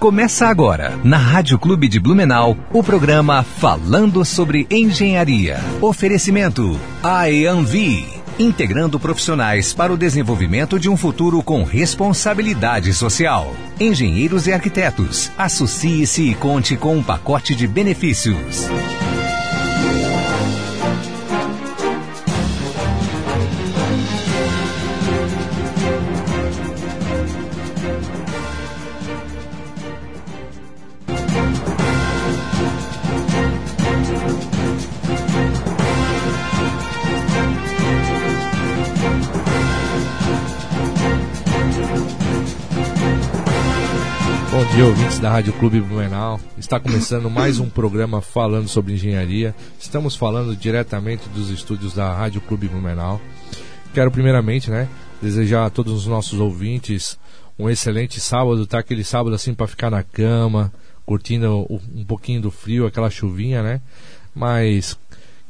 [0.00, 5.60] Começa agora, na Rádio Clube de Blumenau, o programa Falando sobre Engenharia.
[5.80, 8.06] Oferecimento IAMV,
[8.38, 13.54] integrando profissionais para o desenvolvimento de um futuro com responsabilidade social.
[13.78, 18.70] Engenheiros e arquitetos, associe-se e conte com um pacote de benefícios.
[45.20, 46.40] Da Rádio Clube Blumenau.
[46.56, 49.54] Está começando mais um programa falando sobre engenharia.
[49.78, 53.20] Estamos falando diretamente dos estúdios da Rádio Clube Blumenau.
[53.92, 54.88] Quero primeiramente, né,
[55.20, 57.18] desejar a todos os nossos ouvintes
[57.58, 58.78] um excelente sábado, tá?
[58.78, 60.72] Aquele sábado assim para ficar na cama,
[61.04, 63.82] curtindo um pouquinho do frio, aquela chuvinha, né?
[64.34, 64.98] Mas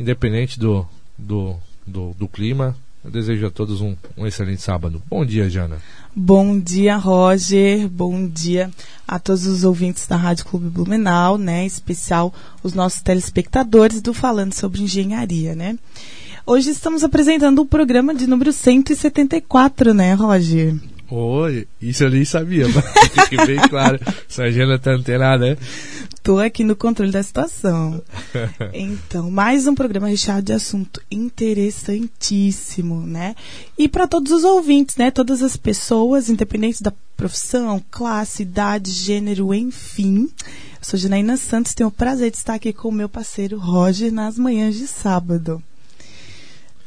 [0.00, 0.84] independente do,
[1.16, 1.56] do,
[1.86, 5.00] do, do clima, eu desejo a todos um, um, excelente sábado.
[5.08, 5.78] Bom dia, Jana.
[6.14, 7.88] Bom dia, Roger.
[7.88, 8.68] Bom dia
[9.06, 11.62] a todos os ouvintes da Rádio Clube Blumenau, né?
[11.62, 15.78] Em especial os nossos telespectadores do Falando sobre Engenharia, né?
[16.44, 20.74] Hoje estamos apresentando o programa de número 174, né, Roger?
[21.08, 22.84] Oi, isso eu nem sabia, mas
[23.28, 24.00] fique bem claro.
[24.28, 25.56] Essa agenda tá antenada, né?
[26.22, 28.02] Tô aqui no controle da situação.
[28.72, 33.34] Então, mais um programa recheado de assunto interessantíssimo, né?
[33.76, 35.10] E para todos os ouvintes, né?
[35.10, 40.28] Todas as pessoas, independente da profissão, classe, idade, gênero, enfim.
[40.44, 44.12] Eu sou Janaína Santos, tenho o prazer de estar aqui com o meu parceiro Roger
[44.12, 45.62] nas manhãs de sábado.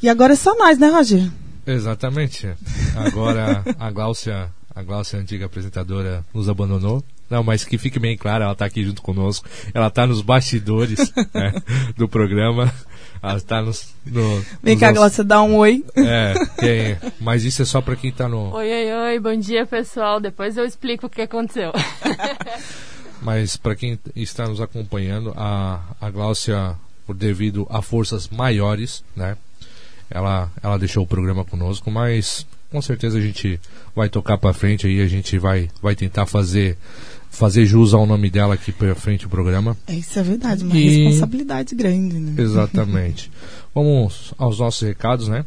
[0.02, 1.32] E agora é só nós, né, Roger?
[1.66, 2.48] Exatamente.
[2.96, 7.04] Agora a Gláucia, a Gláucia, antiga apresentadora, nos abandonou.
[7.30, 9.48] Não, mas que fique bem claro, ela está aqui junto conosco.
[9.74, 11.54] Ela está nos bastidores né,
[11.98, 12.74] do programa.
[13.22, 13.94] Ela está nos.
[14.06, 15.84] No, Vem cá, Gláucia, dá um oi.
[15.96, 18.54] É, tem, mas isso é só para quem está no.
[18.54, 20.20] Oi, oi, oi, bom dia pessoal.
[20.20, 21.72] Depois eu explico o que aconteceu.
[23.22, 29.38] mas para quem está nos acompanhando, a, a Gláucia, por devido a forças maiores, né?
[30.14, 33.60] ela, ela deixou o programa conosco, mas com certeza a gente
[33.96, 36.78] vai tocar para frente aí, a gente vai, vai tentar fazer
[37.34, 39.76] fazer jus ao nome dela aqui para frente o programa.
[39.88, 41.06] É, isso é verdade, uma e...
[41.06, 42.42] responsabilidade grande, né?
[42.42, 43.32] Exatamente.
[43.74, 45.44] Vamos aos nossos recados, né?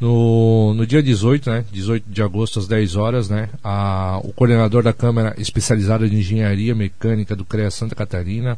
[0.00, 4.82] No, no dia 18, né, 18 de agosto às 10 horas, né, a, o coordenador
[4.82, 8.56] da Câmara Especializada de Engenharia Mecânica do CREA Santa Catarina,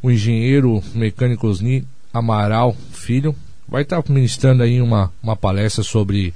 [0.00, 1.84] o engenheiro mecânico Osni
[2.14, 3.34] Amaral Filho,
[3.68, 6.32] vai estar ministrando aí uma, uma palestra sobre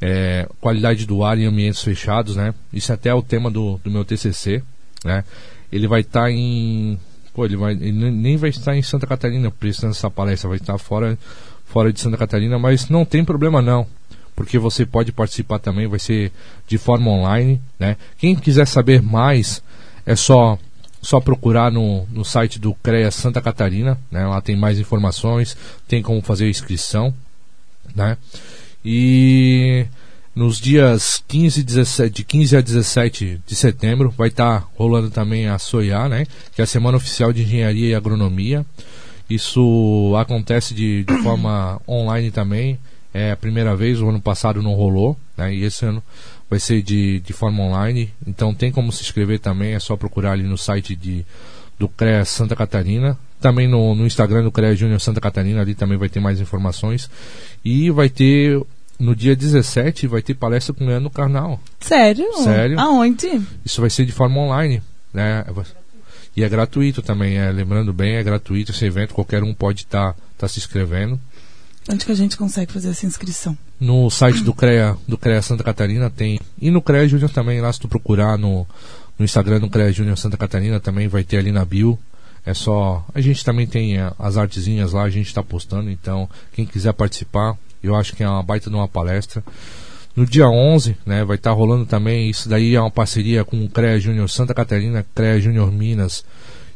[0.00, 2.52] é, qualidade do ar em ambientes fechados, né?
[2.72, 4.60] Isso é até é o tema do, do meu TCC,
[5.04, 5.24] né?
[5.70, 6.98] Ele vai estar em...
[7.34, 10.76] Pô, ele, vai, ele nem vai estar em Santa Catarina prestando essa palestra, vai estar
[10.78, 11.16] fora,
[11.66, 13.86] fora de Santa Catarina, mas não tem problema não,
[14.34, 16.32] porque você pode participar também, vai ser
[16.66, 17.96] de forma online, né?
[18.18, 19.62] Quem quiser saber mais,
[20.04, 20.58] é só
[21.00, 24.26] só procurar no, no site do CREA Santa Catarina, né?
[24.26, 25.56] Lá tem mais informações,
[25.86, 27.14] tem como fazer a inscrição,
[27.94, 28.16] né?
[28.84, 29.86] E
[30.38, 35.48] nos dias 15 17, de 15 a 17 de setembro vai estar tá rolando também
[35.48, 36.26] a SOIA, né?
[36.54, 38.64] Que é a Semana Oficial de Engenharia e Agronomia.
[39.28, 42.78] Isso acontece de, de forma online também.
[43.12, 45.52] É a primeira vez, o ano passado não rolou, né?
[45.52, 46.00] E esse ano
[46.48, 50.32] vai ser de, de forma online, então tem como se inscrever também, é só procurar
[50.32, 51.26] ali no site de,
[51.78, 55.98] do CREA Santa Catarina, também no, no Instagram do CREA Júnior Santa Catarina, ali também
[55.98, 57.10] vai ter mais informações.
[57.64, 58.60] E vai ter,
[58.98, 61.60] no dia 17, vai ter palestra com o Leandro Carnal.
[61.80, 62.26] Sério?
[62.42, 62.78] Sério.
[62.78, 63.40] Aonde?
[63.64, 64.82] Isso vai ser de forma online,
[65.12, 65.44] né?
[66.36, 70.12] E é gratuito também, é, lembrando bem, é gratuito esse evento, qualquer um pode estar
[70.12, 71.18] tá, tá se inscrevendo.
[71.90, 73.56] Onde que a gente consegue fazer essa inscrição?
[73.80, 76.38] No site do CREA, do CREA Santa Catarina tem.
[76.60, 78.66] E no CREA Júnior também, lá se tu procurar no,
[79.18, 81.98] no Instagram do CREA Júnior Santa Catarina também vai ter ali na bio.
[82.44, 83.04] É só.
[83.14, 86.92] A gente também tem é, as artezinhas lá, a gente está postando, então quem quiser
[86.92, 89.42] participar, eu acho que é uma baita de uma palestra.
[90.16, 93.64] No dia 11, né, vai estar tá rolando também, isso daí é uma parceria com
[93.64, 96.24] o CREA Júnior Santa Catarina, CREA Júnior Minas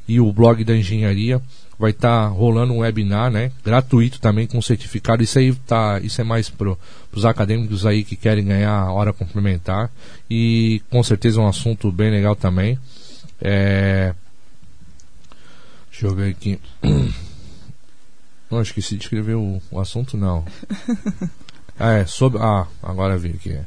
[0.07, 1.41] e o blog da engenharia
[1.79, 3.51] vai estar tá rolando um webinar, né?
[3.65, 5.23] Gratuito também com certificado.
[5.23, 6.77] Isso aí tá, isso é mais para
[7.13, 9.91] os acadêmicos aí que querem ganhar hora complementar
[10.31, 12.79] e com certeza é um assunto bem legal também.
[13.41, 14.15] É...
[15.91, 16.61] Deixa eu ver aqui.
[18.53, 20.45] Não, esqueci de escrever o, o assunto não.
[21.81, 22.39] Ah, é, sobre.
[22.41, 23.59] Ah, agora vi aqui.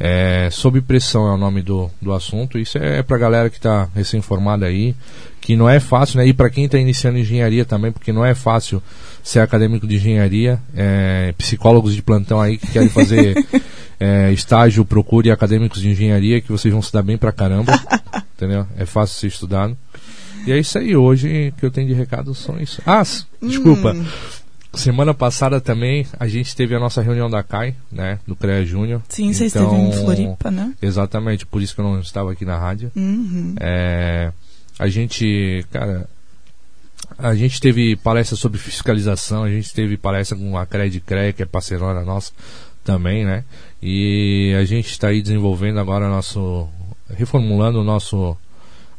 [0.00, 2.58] É, sob pressão é o nome do, do assunto.
[2.58, 4.96] Isso é pra galera que está recém-formada aí,
[5.40, 6.26] que não é fácil, né?
[6.26, 8.82] E para quem está iniciando engenharia também, porque não é fácil
[9.22, 10.58] ser acadêmico de engenharia.
[10.74, 13.36] É, psicólogos de plantão aí que querem fazer
[14.00, 17.72] é, estágio, procure acadêmicos de engenharia que vocês vão se dar bem pra caramba.
[18.34, 18.66] entendeu?
[18.76, 19.76] É fácil ser estudado.
[20.46, 22.82] E é isso aí, hoje que eu tenho de recado são isso.
[22.86, 23.02] Ah,
[23.40, 23.92] desculpa.
[23.92, 24.04] Hum.
[24.74, 28.18] Semana passada também a gente teve a nossa reunião da CAI, né?
[28.26, 29.02] Do CREA Júnior.
[29.08, 30.72] Sim, então, você esteve em Floripa, né?
[30.80, 32.90] Exatamente, por isso que eu não estava aqui na rádio.
[32.96, 33.54] Uhum.
[33.60, 34.32] É,
[34.78, 36.08] a gente, cara,
[37.18, 41.32] a gente teve palestra sobre fiscalização, a gente teve palestra com a CREA de CREA,
[41.34, 42.32] que é parceirona nossa
[42.82, 43.44] também, né?
[43.82, 46.68] E a gente está aí desenvolvendo agora nosso.
[47.14, 48.36] reformulando o nosso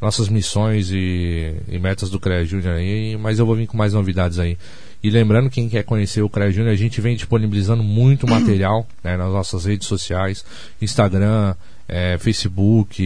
[0.03, 3.93] nossas missões e, e metas do CREA Júnior aí, mas eu vou vir com mais
[3.93, 4.57] novidades aí.
[5.01, 9.15] E lembrando, quem quer conhecer o CREA Júnior, a gente vem disponibilizando muito material né,
[9.15, 10.43] nas nossas redes sociais,
[10.81, 11.55] Instagram,
[11.87, 13.03] é, Facebook,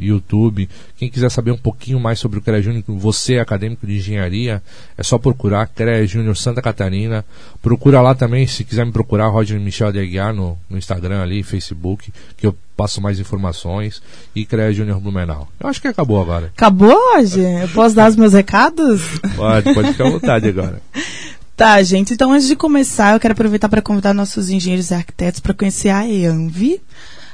[0.00, 0.68] YouTube.
[0.96, 4.62] Quem quiser saber um pouquinho mais sobre o CREA Júnior, você é acadêmico de engenharia,
[4.96, 7.24] é só procurar CREA Júnior Santa Catarina.
[7.60, 11.42] Procura lá também, se quiser me procurar, Roger Michel de Aguiar no, no Instagram ali,
[11.42, 14.02] Facebook, que eu passo mais informações.
[14.34, 15.48] E CREA Júnior Blumenau.
[15.60, 16.52] Eu acho que acabou agora.
[16.56, 17.62] Acabou, Roger?
[17.62, 19.02] Eu posso dar os meus recados?
[19.36, 20.80] Pode, pode ficar à vontade agora.
[21.54, 22.14] Tá, gente.
[22.14, 25.90] Então, antes de começar, eu quero aproveitar para convidar nossos engenheiros e arquitetos para conhecer
[25.90, 26.80] a EANVI,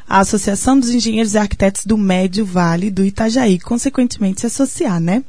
[0.09, 5.23] a Associação dos Engenheiros e Arquitetos do Médio Vale do Itajaí, consequentemente se associar, né?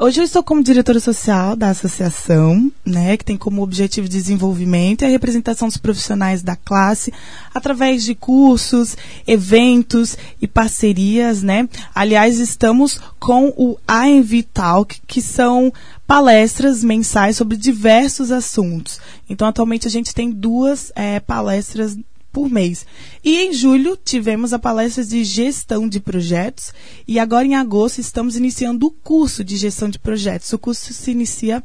[0.00, 5.02] Hoje eu estou como diretora social da associação, né, que tem como objetivo de desenvolvimento
[5.02, 7.12] e a representação dos profissionais da classe
[7.52, 11.68] através de cursos, eventos e parcerias, né?
[11.92, 15.72] Aliás, estamos com o ANV Talk, que são
[16.06, 19.00] palestras mensais sobre diversos assuntos.
[19.28, 21.98] Então, atualmente a gente tem duas é, palestras
[22.38, 22.86] por mês.
[23.24, 26.72] E em julho tivemos a palestra de gestão de projetos
[27.06, 30.52] e agora em agosto estamos iniciando o curso de gestão de projetos.
[30.52, 31.64] O curso se inicia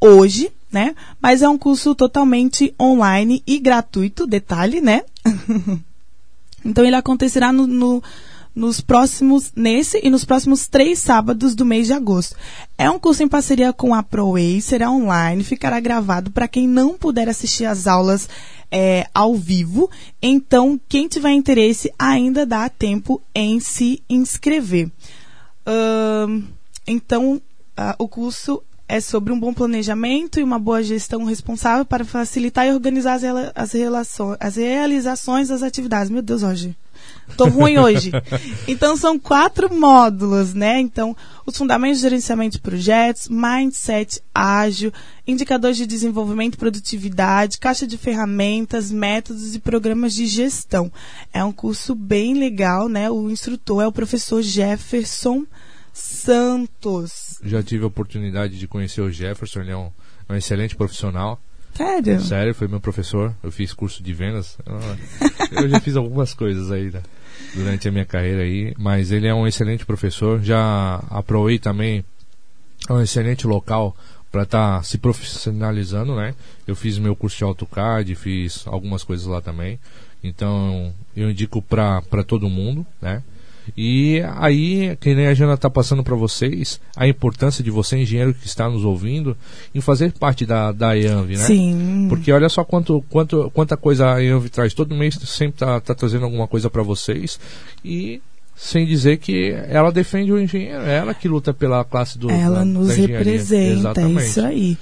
[0.00, 0.94] hoje, né?
[1.20, 5.02] Mas é um curso totalmente online e gratuito, detalhe, né?
[6.64, 8.00] então ele acontecerá no, no
[8.54, 12.36] nos próximos, nesse e nos próximos três sábados do mês de agosto.
[12.76, 16.96] É um curso em parceria com a ProWay, será online, ficará gravado para quem não
[16.98, 18.28] puder assistir às aulas
[18.70, 19.90] é, ao vivo.
[20.20, 24.90] Então, quem tiver interesse, ainda dá tempo em se inscrever.
[25.66, 26.42] Uh,
[26.86, 32.04] então, uh, o curso é sobre um bom planejamento e uma boa gestão responsável para
[32.04, 36.10] facilitar e organizar as, as, relações, as realizações das atividades.
[36.10, 36.76] Meu Deus, hoje.
[37.36, 38.12] Tô ruim hoje.
[38.68, 40.80] Então são quatro módulos, né?
[40.80, 41.16] Então,
[41.46, 44.92] os fundamentos de gerenciamento de projetos, mindset ágil,
[45.26, 50.92] indicadores de desenvolvimento e produtividade, caixa de ferramentas, métodos e programas de gestão.
[51.32, 53.10] É um curso bem legal, né?
[53.10, 55.44] O instrutor é o professor Jefferson
[55.92, 57.38] Santos.
[57.44, 59.90] Já tive a oportunidade de conhecer o Jefferson, ele é um,
[60.28, 61.40] é um excelente profissional.
[61.74, 62.20] Sério?
[62.20, 63.34] Sério, foi meu professor.
[63.42, 64.58] Eu fiz curso de vendas.
[65.50, 67.02] Eu já fiz algumas coisas aí né,
[67.54, 68.74] durante a minha carreira aí.
[68.78, 70.42] Mas ele é um excelente professor.
[70.42, 72.04] Já aprovei também.
[72.88, 73.96] É um excelente local
[74.30, 76.34] para estar tá se profissionalizando, né?
[76.66, 79.78] Eu fiz meu curso de AutoCAD, fiz algumas coisas lá também.
[80.24, 83.22] Então eu indico para todo mundo, né?
[83.76, 88.34] E aí, que nem a Jana está passando para vocês, a importância de você, engenheiro
[88.34, 89.36] que está nos ouvindo,
[89.74, 91.44] em fazer parte da, da EANV, né?
[91.44, 92.06] Sim.
[92.08, 94.74] Porque olha só quanto, quanto, quanta coisa a EANV traz.
[94.74, 97.38] Todo mês sempre está tá trazendo alguma coisa para vocês.
[97.84, 98.20] E
[98.62, 102.64] sem dizer que ela defende o engenheiro, ela que luta pela classe do Ela da,
[102.64, 104.20] nos da representa, Exatamente.
[104.20, 104.78] é isso aí.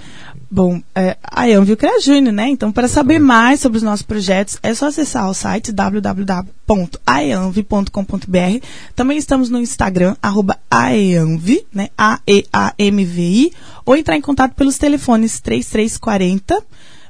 [0.50, 2.50] Bom, é, a Anvil Crea Júnior, né?
[2.50, 8.66] Então, para saber mais sobre os nossos projetos, é só acessar o site www.aeanv.com.br.
[8.94, 11.88] Também estamos no Instagram, arroba aeanv, né?
[11.96, 13.50] A-E-A-M-V-I,
[13.86, 16.62] ou entrar em contato pelos telefones 3340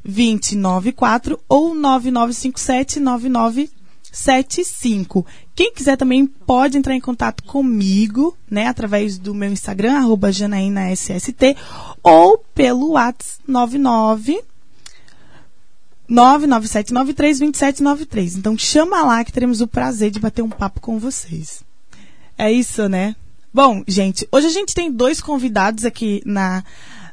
[0.04, 3.79] 294 ou 9957 99
[4.12, 5.24] 75.
[5.54, 11.10] Quem quiser também pode entrar em contato comigo, né, através do meu Instagram, arroba janaínasst,
[12.02, 14.42] ou pelo WhatsApp 99
[16.10, 18.36] 997932793.
[18.36, 21.62] Então chama lá que teremos o prazer de bater um papo com vocês.
[22.36, 23.14] É isso, né?
[23.54, 26.64] Bom, gente, hoje a gente tem dois convidados aqui na,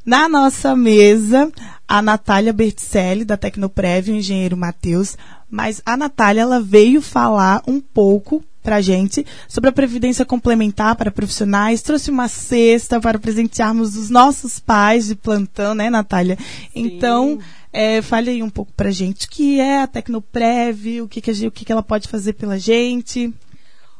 [0.06, 1.52] na nossa mesa.
[1.88, 5.16] A Natália Berticelli, da Tecnoprev, o engenheiro Matheus
[5.50, 11.10] mas a Natália ela veio falar um pouco para gente sobre a previdência complementar para
[11.10, 16.38] profissionais, trouxe uma cesta para presentearmos os nossos pais de plantão, né, Natália?
[16.38, 16.70] Sim.
[16.76, 17.40] Então,
[17.72, 21.30] É, fale aí um pouco pra gente o que é a Tecnoprev, o que, que,
[21.30, 23.32] a, o que, que ela pode fazer pela gente.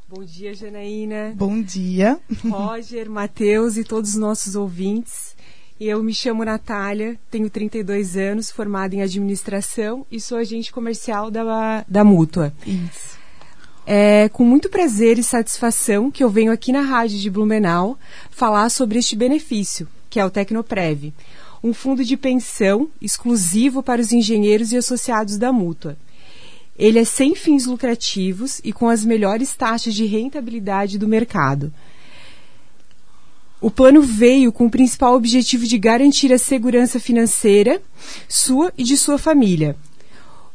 [0.10, 1.34] Bom dia, Janaína.
[1.36, 2.18] Bom dia.
[2.44, 5.36] Roger, Matheus e todos os nossos ouvintes.
[5.80, 11.86] Eu me chamo Natália, tenho 32 anos, formada em administração e sou agente comercial da,
[11.88, 12.52] da Mútua.
[12.66, 13.16] Isso.
[13.86, 17.98] É com muito prazer e satisfação que eu venho aqui na rádio de Blumenau
[18.32, 21.14] falar sobre este benefício, que é o Tecnoprev,
[21.64, 25.96] um fundo de pensão exclusivo para os engenheiros e associados da Mútua.
[26.76, 31.72] Ele é sem fins lucrativos e com as melhores taxas de rentabilidade do mercado.
[33.60, 37.82] O plano veio com o principal objetivo de garantir a segurança financeira
[38.30, 39.76] sua e de sua família.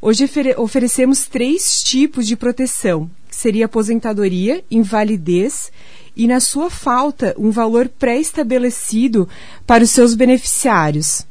[0.01, 0.25] Hoje
[0.57, 5.73] oferecemos três tipos de proteção, que seria aposentadoria, invalidez
[6.17, 9.29] e, na sua falta, um valor pré-estabelecido
[9.67, 11.27] para os seus beneficiários.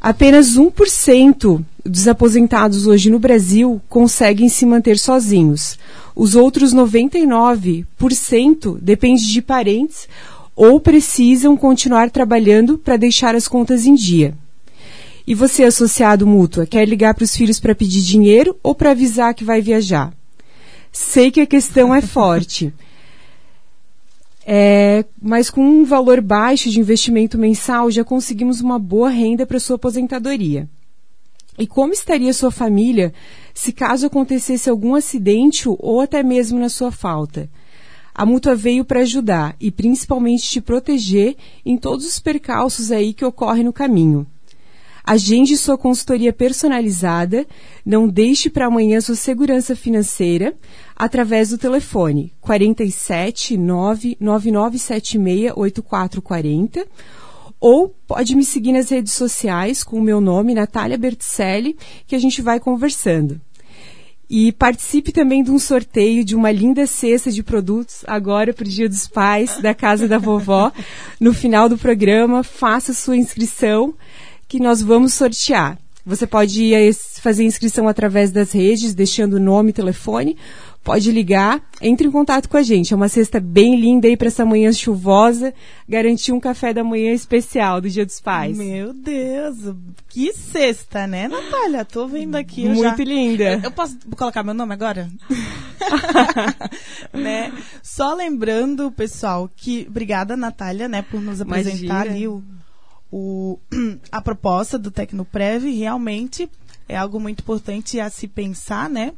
[0.00, 5.78] Apenas 1% dos aposentados hoje no Brasil conseguem se manter sozinhos.
[6.16, 10.08] Os outros 99% dependem de parentes
[10.54, 14.34] ou precisam continuar trabalhando para deixar as contas em dia.
[15.26, 19.34] E você, associado mútua, quer ligar para os filhos para pedir dinheiro ou para avisar
[19.34, 20.12] que vai viajar?
[20.90, 22.72] Sei que a questão é forte.
[24.52, 29.60] É, mas com um valor baixo de investimento mensal já conseguimos uma boa renda para
[29.60, 30.68] sua aposentadoria.
[31.58, 33.12] E como estaria sua família
[33.54, 37.48] se caso acontecesse algum acidente ou até mesmo na sua falta?
[38.20, 43.24] A mútua veio para ajudar e principalmente te proteger em todos os percalços aí que
[43.24, 44.26] ocorrem no caminho.
[45.02, 47.46] Agende sua consultoria personalizada,
[47.82, 50.54] não deixe para amanhã sua segurança financeira
[50.94, 56.86] através do telefone 47 99976 8440
[57.58, 61.74] ou pode me seguir nas redes sociais com o meu nome, Natália Berticelli,
[62.06, 63.40] que a gente vai conversando.
[64.32, 68.68] E participe também de um sorteio de uma linda cesta de produtos agora para o
[68.68, 70.70] Dia dos Pais da Casa da Vovó.
[71.18, 73.92] No final do programa, faça sua inscrição
[74.48, 75.76] que nós vamos sortear.
[76.06, 76.72] Você pode
[77.20, 80.36] fazer inscrição através das redes, deixando nome e telefone,
[80.82, 82.92] pode ligar, entre em contato com a gente.
[82.92, 85.52] É uma cesta bem linda aí para essa manhã chuvosa,
[85.88, 88.56] garantir um café da manhã especial do Dia dos Pais.
[88.56, 89.56] Meu Deus,
[90.08, 91.84] que cesta, né, Natália?
[91.84, 92.64] Tô vendo aqui.
[92.64, 93.04] Muito já...
[93.04, 93.60] linda.
[93.62, 95.10] Eu, posso colocar meu nome agora?
[97.12, 97.52] né?
[97.82, 102.14] Só lembrando, pessoal, que obrigada, Natália, né, por nos apresentar Imagina.
[102.14, 102.42] ali o,
[103.12, 103.58] o,
[104.10, 105.70] a proposta do Tecnoprev.
[105.70, 106.50] Realmente
[106.88, 109.12] é algo muito importante a se pensar, né?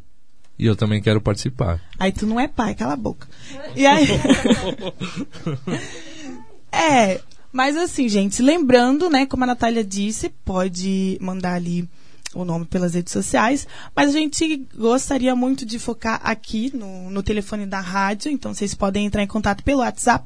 [0.58, 1.80] E eu também quero participar.
[1.98, 3.26] Aí tu não é pai, cala a boca.
[3.74, 4.06] E aí.
[6.70, 7.20] é,
[7.52, 11.88] mas assim, gente, lembrando, né, como a Natália disse, pode mandar ali
[12.34, 17.22] o nome pelas redes sociais, mas a gente gostaria muito de focar aqui no, no
[17.22, 20.24] telefone da rádio, então vocês podem entrar em contato pelo WhatsApp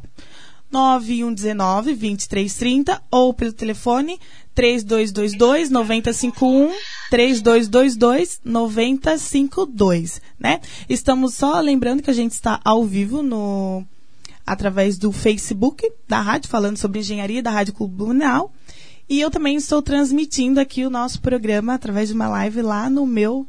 [0.70, 4.18] 9119 2330 ou pelo telefone
[4.54, 6.72] 3222 9051
[7.10, 10.60] 3222 9052, né?
[10.88, 13.84] Estamos só lembrando que a gente está ao vivo no
[14.46, 18.52] através do Facebook da rádio falando sobre engenharia da Rádio Clube Blumenau.
[19.08, 23.06] E eu também estou transmitindo aqui o nosso programa através de uma live lá no
[23.06, 23.46] meu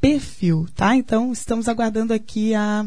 [0.00, 0.94] perfil, tá?
[0.94, 2.84] Então, estamos aguardando aqui a,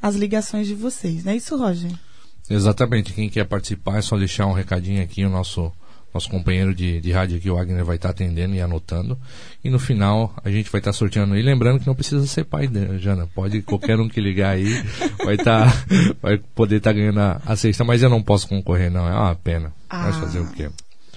[0.00, 1.92] as ligações de vocês, não é isso, Roger?
[2.50, 3.12] Exatamente.
[3.12, 5.24] Quem quer participar é só deixar um recadinho aqui.
[5.24, 5.72] O nosso,
[6.12, 9.16] nosso companheiro de, de rádio aqui, o Wagner, vai estar atendendo e anotando.
[9.62, 11.36] E no final a gente vai estar sorteando.
[11.36, 13.28] E lembrando que não precisa ser pai, né, Jana.
[13.32, 14.82] Pode qualquer um que ligar aí
[15.24, 15.72] vai, tá,
[16.20, 17.84] vai poder estar tá ganhando a, a cesta.
[17.84, 19.06] Mas eu não posso concorrer, não.
[19.06, 19.72] É uma pena.
[19.88, 20.68] Ah, vai fazer o quê?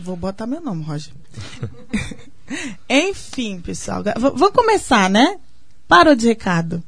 [0.02, 1.14] Vou botar meu nome, Roger.
[2.88, 4.04] Enfim, pessoal.
[4.20, 5.38] Vamos começar, né?
[5.88, 6.84] Parou de recado.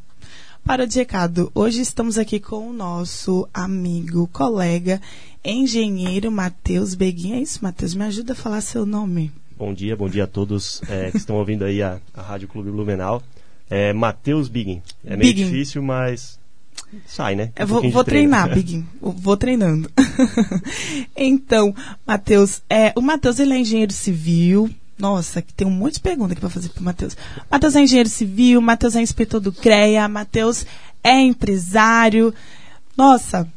[0.66, 5.00] Para de recado, hoje estamos aqui com o nosso amigo, colega,
[5.44, 7.36] engenheiro Matheus Beguinha.
[7.36, 7.94] É isso, Matheus?
[7.94, 9.32] Me ajuda a falar seu nome.
[9.56, 12.72] Bom dia, bom dia a todos é, que estão ouvindo aí a, a Rádio Clube
[12.72, 13.22] Blumenau.
[13.70, 14.82] É Matheus Biguin.
[15.06, 15.46] É meio Biggin.
[15.46, 16.40] difícil, mas
[17.06, 17.52] sai, né?
[17.62, 18.88] Um vou, vou treinar, Biguin.
[19.00, 19.88] Vou treinando.
[21.16, 21.76] então,
[22.08, 26.32] Matheus, é, o Matheus ele é engenheiro civil, nossa, que tem um monte de pergunta
[26.32, 27.18] aqui para fazer pro Matheus.
[27.52, 30.66] Matheus é engenheiro civil, Matheus é inspetor do CREA, Matheus
[31.04, 32.34] é empresário.
[32.98, 33.48] Nossa,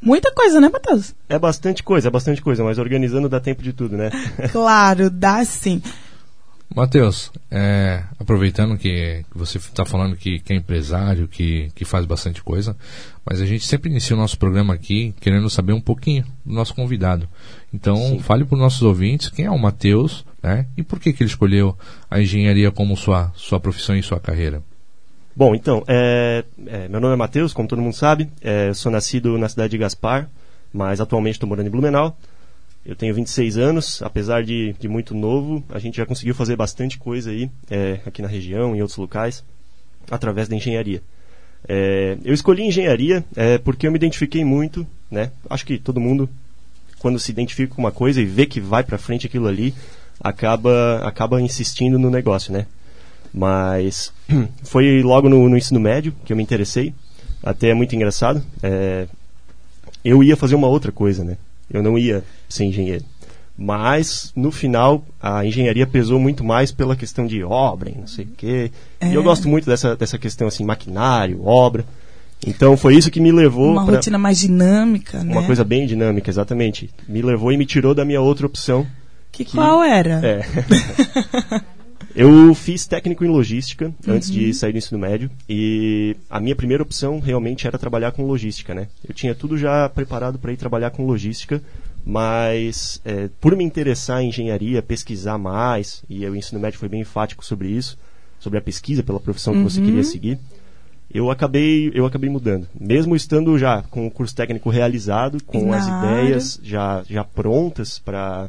[0.00, 1.14] muita coisa, né, Matheus?
[1.28, 4.10] É bastante coisa, é bastante coisa, mas organizando dá tempo de tudo, né?
[4.52, 5.82] claro, dá sim.
[6.74, 12.42] Matheus, é, aproveitando que você está falando que, que, é empresário, que, que faz bastante
[12.42, 12.76] coisa,
[13.24, 16.74] mas a gente sempre inicia o nosso programa aqui querendo saber um pouquinho do nosso
[16.74, 17.28] convidado.
[17.72, 18.18] Então, Sim.
[18.20, 21.30] fale para os nossos ouvintes quem é o Matheus né, e por que, que ele
[21.30, 21.76] escolheu
[22.10, 24.62] a engenharia como sua, sua profissão e sua carreira.
[25.34, 29.38] Bom, então, é, é, meu nome é Matheus, como todo mundo sabe, é, sou nascido
[29.38, 30.28] na cidade de Gaspar,
[30.72, 32.16] mas atualmente estou morando em Blumenau.
[32.84, 36.98] Eu tenho 26 anos, apesar de, de, muito novo, a gente já conseguiu fazer bastante
[36.98, 39.44] coisa aí, é, aqui na região, em outros locais,
[40.10, 41.00] através da engenharia.
[41.68, 45.30] É, eu escolhi engenharia é, porque eu me identifiquei muito, né?
[45.48, 46.28] Acho que todo mundo,
[46.98, 49.72] quando se identifica com uma coisa e vê que vai para frente aquilo ali,
[50.20, 52.66] acaba, acaba insistindo no negócio, né?
[53.32, 54.12] Mas
[54.64, 56.92] foi logo no, no ensino médio que eu me interessei,
[57.40, 58.42] até é muito engraçado.
[58.60, 59.06] É,
[60.04, 61.36] eu ia fazer uma outra coisa, né?
[61.72, 63.04] Eu não ia ser engenheiro.
[63.56, 68.24] Mas, no final, a engenharia pesou muito mais pela questão de obra e não sei
[68.24, 68.70] o quê.
[69.00, 69.08] É.
[69.10, 69.24] E eu é.
[69.24, 71.84] gosto muito dessa, dessa questão, assim, maquinário, obra.
[72.46, 73.70] Então, foi isso que me levou...
[73.72, 73.94] Uma pra...
[73.94, 75.32] rotina mais dinâmica, né?
[75.32, 76.90] Uma coisa bem dinâmica, exatamente.
[77.06, 78.86] Me levou e me tirou da minha outra opção.
[79.30, 79.52] Que, que...
[79.52, 80.20] qual era?
[80.26, 80.42] É.
[82.14, 84.14] Eu fiz técnico em logística uhum.
[84.14, 88.26] antes de sair do ensino médio e a minha primeira opção realmente era trabalhar com
[88.26, 88.88] logística, né?
[89.06, 91.62] Eu tinha tudo já preparado para ir trabalhar com logística,
[92.04, 97.00] mas é, por me interessar em engenharia, pesquisar mais e o ensino médio foi bem
[97.00, 97.98] enfático sobre isso,
[98.38, 99.86] sobre a pesquisa pela profissão que você uhum.
[99.86, 100.38] queria seguir.
[101.14, 102.66] Eu acabei, eu acabei mudando.
[102.78, 107.98] Mesmo estando já com o curso técnico realizado, com Na as ideias já, já prontas
[107.98, 108.48] para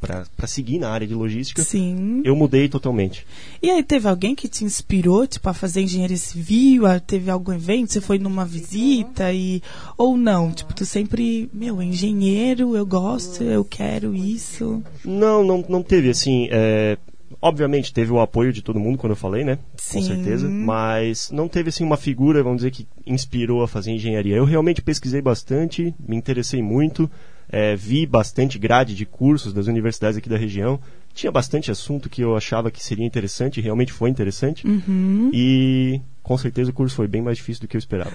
[0.00, 2.22] para seguir na área de logística, Sim.
[2.24, 3.26] eu mudei totalmente.
[3.60, 6.84] E aí teve alguém que te inspirou, tipo, a fazer engenharia civil?
[7.06, 7.92] Teve algum evento?
[7.92, 9.60] Você foi numa visita e
[9.96, 10.52] ou não?
[10.52, 14.82] Tipo, tu sempre, meu, engenheiro, eu gosto, eu quero isso.
[15.04, 16.48] Não, não, não teve assim.
[16.50, 16.96] É,
[17.42, 19.58] obviamente teve o apoio de todo mundo quando eu falei, né?
[19.76, 19.98] Sim.
[19.98, 20.48] Com certeza.
[20.48, 24.36] Mas não teve assim uma figura, vamos dizer, que inspirou a fazer engenharia.
[24.36, 27.10] Eu realmente pesquisei bastante, me interessei muito
[27.48, 30.80] é, vi bastante grade de cursos das universidades aqui da região.
[31.14, 34.66] Tinha bastante assunto que eu achava que seria interessante, realmente foi interessante.
[34.66, 35.30] Uhum.
[35.32, 38.12] E com certeza o curso foi bem mais difícil do que eu esperava.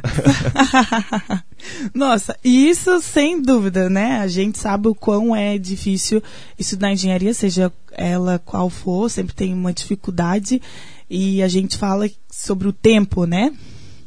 [1.94, 4.20] Nossa, isso sem dúvida, né?
[4.20, 6.22] A gente sabe o quão é difícil
[6.58, 10.62] estudar engenharia, seja ela qual for, sempre tem uma dificuldade.
[11.10, 13.52] E a gente fala sobre o tempo, né?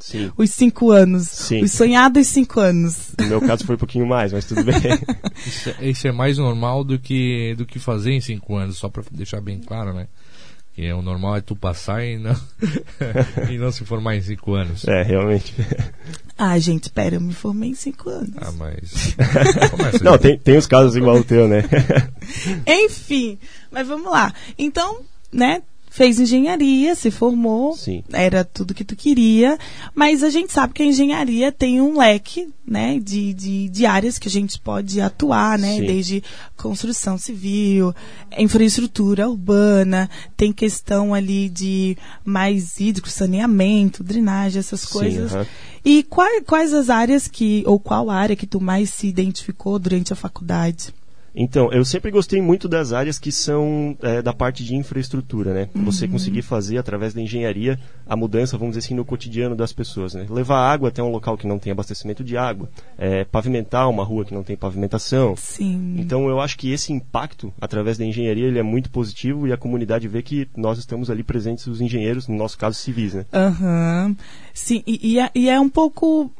[0.00, 0.32] Sim.
[0.36, 1.28] Os cinco anos.
[1.28, 1.62] Sim.
[1.62, 3.14] Os sonhados cinco anos.
[3.18, 4.76] No meu caso foi um pouquinho mais, mas tudo bem.
[5.46, 8.88] isso, é, isso, é mais normal do que, do que fazer em cinco anos, só
[8.88, 10.08] para deixar bem claro, né?
[10.74, 12.36] Que é, o normal é tu passar e não,
[13.50, 14.86] e não se formar em cinco anos.
[14.86, 15.54] É, realmente.
[16.36, 18.34] Ah, gente, espera, eu me formei em cinco anos.
[18.36, 19.16] Ah, mas.
[20.04, 21.62] não, tem, tem os casos igual o teu, né?
[22.66, 23.38] Enfim,
[23.70, 24.34] mas vamos lá.
[24.58, 25.00] Então,
[25.32, 25.62] né,
[25.96, 28.04] fez engenharia, se formou, Sim.
[28.12, 29.58] era tudo que tu queria,
[29.94, 34.18] mas a gente sabe que a engenharia tem um leque, né, de, de, de áreas
[34.18, 35.86] que a gente pode atuar, né, Sim.
[35.86, 36.22] desde
[36.54, 37.94] construção civil,
[38.36, 45.32] infraestrutura urbana, tem questão ali de mais hídrico, saneamento, drenagem, essas coisas.
[45.32, 45.46] Sim,
[45.82, 50.12] E quais, quais as áreas que, ou qual área que tu mais se identificou durante
[50.12, 50.92] a faculdade?
[51.38, 55.68] Então, eu sempre gostei muito das áreas que são é, da parte de infraestrutura, né?
[55.74, 55.84] Uhum.
[55.84, 60.14] Você conseguir fazer, através da engenharia, a mudança, vamos dizer assim, no cotidiano das pessoas,
[60.14, 60.26] né?
[60.30, 64.24] Levar água até um local que não tem abastecimento de água, é, pavimentar uma rua
[64.24, 65.36] que não tem pavimentação.
[65.36, 65.96] Sim.
[65.98, 69.58] Então, eu acho que esse impacto, através da engenharia, ele é muito positivo e a
[69.58, 73.26] comunidade vê que nós estamos ali presentes, os engenheiros, no nosso caso, civis, né?
[73.32, 74.06] Aham.
[74.06, 74.16] Uhum.
[74.54, 76.30] Sim, e, e, é, e é um pouco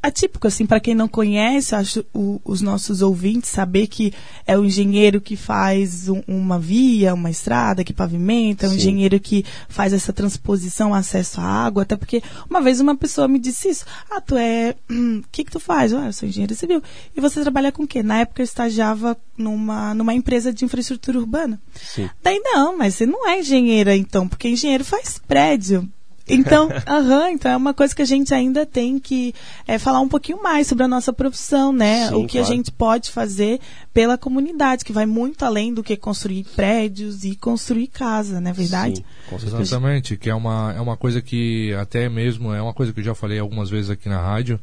[0.00, 4.12] atípico, assim, para quem não conhece, acho o, os nossos ouvintes saber que
[4.46, 9.18] é o engenheiro que faz um, uma via, uma estrada, que pavimenta, é um engenheiro
[9.18, 13.68] que faz essa transposição, acesso à água, até porque uma vez uma pessoa me disse
[13.68, 15.92] isso, ah, tu é, o hum, que que tu faz?
[15.92, 16.80] Ah, eu sou engenheiro civil.
[17.16, 18.00] E você trabalha com o quê?
[18.00, 21.60] Na época eu estagiava numa, numa empresa de infraestrutura urbana.
[21.74, 22.08] Sim.
[22.22, 25.88] Daí, não, mas você não é engenheira então, porque engenheiro faz prédio.
[26.28, 29.34] Então, aham, então é uma coisa que a gente ainda tem que
[29.66, 32.08] é, falar um pouquinho mais sobre a nossa profissão, né?
[32.08, 32.46] Sim, o que claro.
[32.46, 33.60] a gente pode fazer
[33.92, 38.54] pela comunidade, que vai muito além do que construir prédios e construir casa, não é
[38.54, 38.96] verdade?
[38.96, 42.92] Sim, com Exatamente, que é uma, é uma coisa que até mesmo, é uma coisa
[42.92, 44.58] que eu já falei algumas vezes aqui na rádio,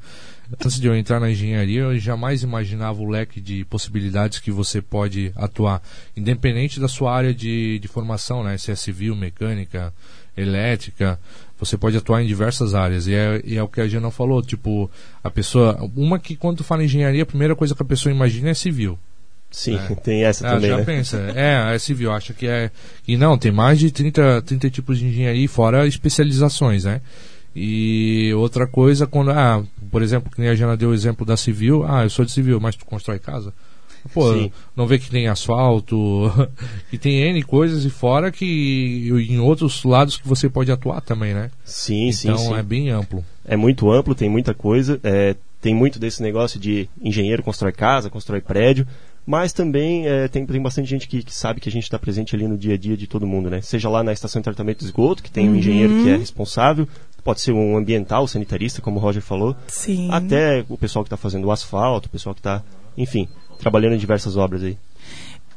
[0.59, 4.81] antes de eu entrar na engenharia, eu jamais imaginava o leque de possibilidades que você
[4.81, 5.81] pode atuar,
[6.15, 8.57] independente da sua área de, de formação, né?
[8.57, 9.93] Se é civil, mecânica,
[10.35, 11.19] elétrica,
[11.61, 13.07] você pode atuar em diversas áreas.
[13.07, 14.89] E é, e é o que a Jana falou, tipo,
[15.23, 15.77] a pessoa.
[15.95, 18.53] Uma que quando tu fala em engenharia, a primeira coisa que a pessoa imagina é
[18.53, 18.97] civil.
[19.51, 19.95] Sim, É.
[19.95, 20.83] tem essa Ah, também, já né?
[20.83, 21.17] pensa.
[21.35, 22.71] É, a civil acha que é.
[23.07, 27.01] E não, tem mais de 30, 30 tipos de engenharia, fora especializações, né?
[27.55, 29.29] E outra coisa, quando.
[29.31, 31.83] Ah, por exemplo, que nem a Jana deu o exemplo da civil.
[31.85, 33.53] Ah, eu sou de civil, mas tu constrói casa?
[34.13, 34.51] Pô, Sim.
[34.75, 36.31] não vê que tem asfalto,
[36.89, 41.33] que tem N coisas e fora que em outros lados que você pode atuar também,
[41.33, 41.51] né?
[41.63, 42.55] Sim, então sim, sim.
[42.55, 43.23] é bem amplo.
[43.45, 44.99] É muito amplo, tem muita coisa.
[45.03, 48.87] é, tem muito desse negócio de engenheiro constrói casa, constrói prédio.
[49.23, 52.35] Mas também é, tem, tem bastante gente que, que sabe que a gente está presente
[52.35, 53.61] ali no dia a dia de todo mundo, né?
[53.61, 56.87] Seja lá na estação de tratamento de esgoto, que tem um engenheiro que é responsável,
[57.23, 60.09] pode ser um ambiental, sanitarista, como o Roger falou, Sim.
[60.11, 62.63] até o pessoal que está fazendo o asfalto, o pessoal que está,
[62.97, 63.29] enfim,
[63.61, 64.77] trabalhando em diversas obras aí.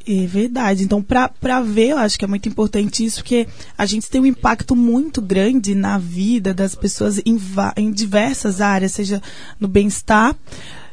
[0.06, 0.84] É verdade.
[0.84, 4.26] Então, para ver, eu acho que é muito importante isso, porque a gente tem um
[4.26, 7.40] impacto muito grande na vida das pessoas em,
[7.76, 9.22] em diversas áreas, seja
[9.58, 10.36] no bem-estar,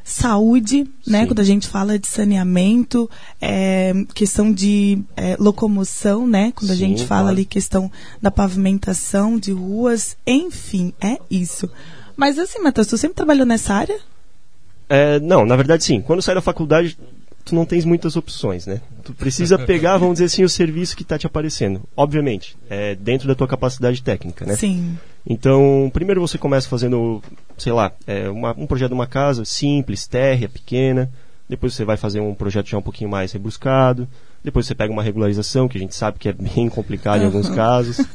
[0.02, 1.22] saúde, né?
[1.22, 1.28] Sim.
[1.28, 3.10] Quando a gente fala de saneamento,
[3.42, 6.54] é, questão de é, locomoção, né?
[6.56, 7.36] Quando a Sim, gente fala claro.
[7.36, 11.70] ali questão da pavimentação de ruas, enfim, é isso.
[12.16, 14.00] Mas assim, Matheus, tu sempre trabalhou nessa área?
[14.94, 16.02] É, não, na verdade sim.
[16.02, 16.98] Quando sai da faculdade,
[17.46, 18.82] tu não tens muitas opções, né?
[19.04, 21.82] Tu precisa pegar, vamos dizer assim, o serviço que está te aparecendo.
[21.96, 24.56] Obviamente, é dentro da tua capacidade técnica, né?
[24.56, 24.98] Sim.
[25.26, 27.22] Então, primeiro você começa fazendo,
[27.58, 31.10] sei lá, é, uma- um projeto de uma casa simples, térrea, pequena.
[31.48, 34.08] Depois você vai fazer um projeto já um pouquinho mais rebuscado.
[34.44, 37.50] Depois você pega uma regularização, que a gente sabe que é bem complicado em alguns
[37.50, 37.98] casos.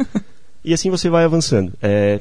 [0.69, 1.73] E assim você vai avançando.
[1.81, 2.21] É,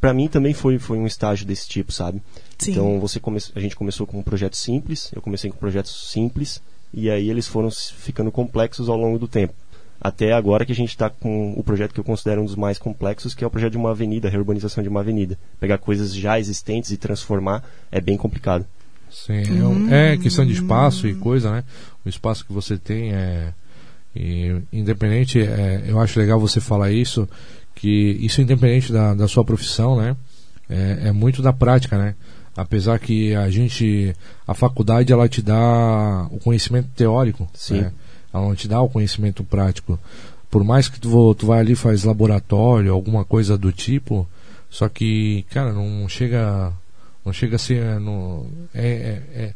[0.00, 2.20] pra mim também foi, foi um estágio desse tipo, sabe?
[2.58, 2.72] Sim.
[2.72, 6.62] Então você come, a gente começou com um projeto simples, eu comecei com projetos simples,
[6.92, 9.54] e aí eles foram ficando complexos ao longo do tempo.
[10.00, 12.78] Até agora que a gente está com o projeto que eu considero um dos mais
[12.78, 15.38] complexos, que é o projeto de uma avenida, a reurbanização de uma avenida.
[15.58, 18.66] Pegar coisas já existentes e transformar é bem complicado.
[19.10, 21.64] Sim, é um- é, questão de espaço e coisa, né?
[22.04, 23.52] O espaço que você tem é.
[24.14, 27.28] e independente, é, eu acho legal você falar isso,
[27.74, 30.16] que isso é independente da, da sua profissão, né?
[30.68, 32.14] É, é muito da prática, né?
[32.56, 34.14] Apesar que a gente.
[34.46, 37.48] A faculdade ela te dá o conhecimento teórico.
[37.52, 37.82] Sim.
[37.82, 37.92] né?
[38.32, 39.98] Ela não te dá o conhecimento prático.
[40.50, 44.26] Por mais que tu, tu vai ali faz laboratório, alguma coisa do tipo,
[44.70, 46.72] só que, cara, não chega.
[47.24, 47.82] Não chega a ser.
[48.74, 49.54] é, é, é,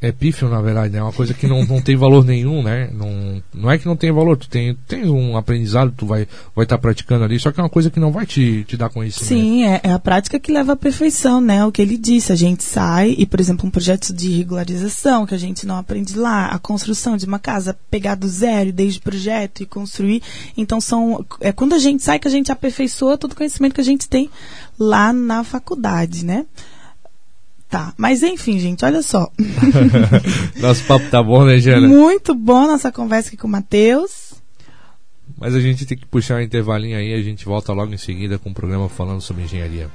[0.00, 0.96] é pífio, na verdade?
[0.96, 2.88] É uma coisa que não, não tem valor nenhum, né?
[2.92, 6.36] Não, não é que não tem valor, tu tem, tem um aprendizado, tu vai estar
[6.56, 8.88] vai tá praticando ali, só que é uma coisa que não vai te, te dar
[8.88, 9.28] conhecimento.
[9.28, 11.64] Sim, é, é a prática que leva à perfeição, né?
[11.66, 15.34] O que ele disse, a gente sai e, por exemplo, um projeto de regularização que
[15.34, 19.02] a gente não aprende lá, a construção de uma casa, pegar do zero desde o
[19.02, 20.22] projeto e construir.
[20.56, 23.80] Então são é quando a gente sai que a gente aperfeiçoa todo o conhecimento que
[23.80, 24.30] a gente tem
[24.78, 26.46] lá na faculdade, né?
[27.70, 29.30] Tá, mas enfim, gente, olha só.
[30.60, 31.86] Nosso papo tá bom, né, Jana?
[31.86, 34.34] Muito bom nossa conversa aqui com o Matheus.
[35.38, 38.38] Mas a gente tem que puxar um intervalinho aí, a gente volta logo em seguida
[38.38, 39.88] com um programa falando sobre engenharia.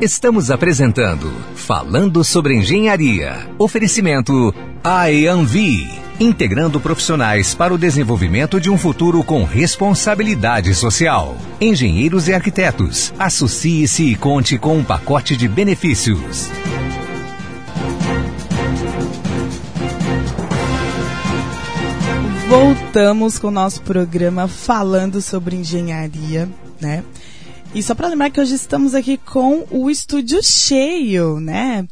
[0.00, 3.46] Estamos apresentando Falando sobre Engenharia.
[3.58, 5.86] Oferecimento AEANVI,
[6.20, 11.34] integrando profissionais para o desenvolvimento de um futuro com responsabilidade social.
[11.58, 16.50] Engenheiros e arquitetos, associe-se e conte com um pacote de benefícios.
[22.50, 26.48] Voltamos com o nosso programa falando sobre engenharia,
[26.80, 27.02] né?
[27.74, 31.86] E só para lembrar que hoje estamos aqui com o estúdio cheio, né?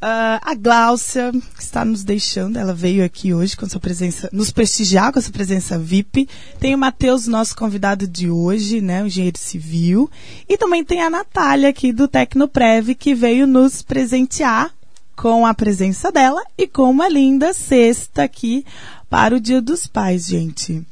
[0.00, 4.52] Ah, a Gláucia, que está nos deixando, ela veio aqui hoje com sua presença, nos
[4.52, 6.28] prestigiar com sua presença VIP.
[6.60, 9.02] Tem o Matheus, nosso convidado de hoje, né?
[9.02, 10.08] O engenheiro civil.
[10.48, 14.72] E também tem a Natália aqui do Tecnoprev, que veio nos presentear
[15.16, 18.64] com a presença dela e com uma linda cesta aqui
[19.10, 20.86] para o Dia dos Pais, gente.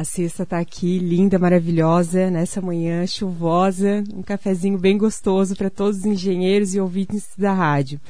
[0.00, 5.98] A cesta tá aqui, linda, maravilhosa, nessa manhã chuvosa, um cafezinho bem gostoso para todos
[5.98, 8.00] os engenheiros e ouvintes da rádio.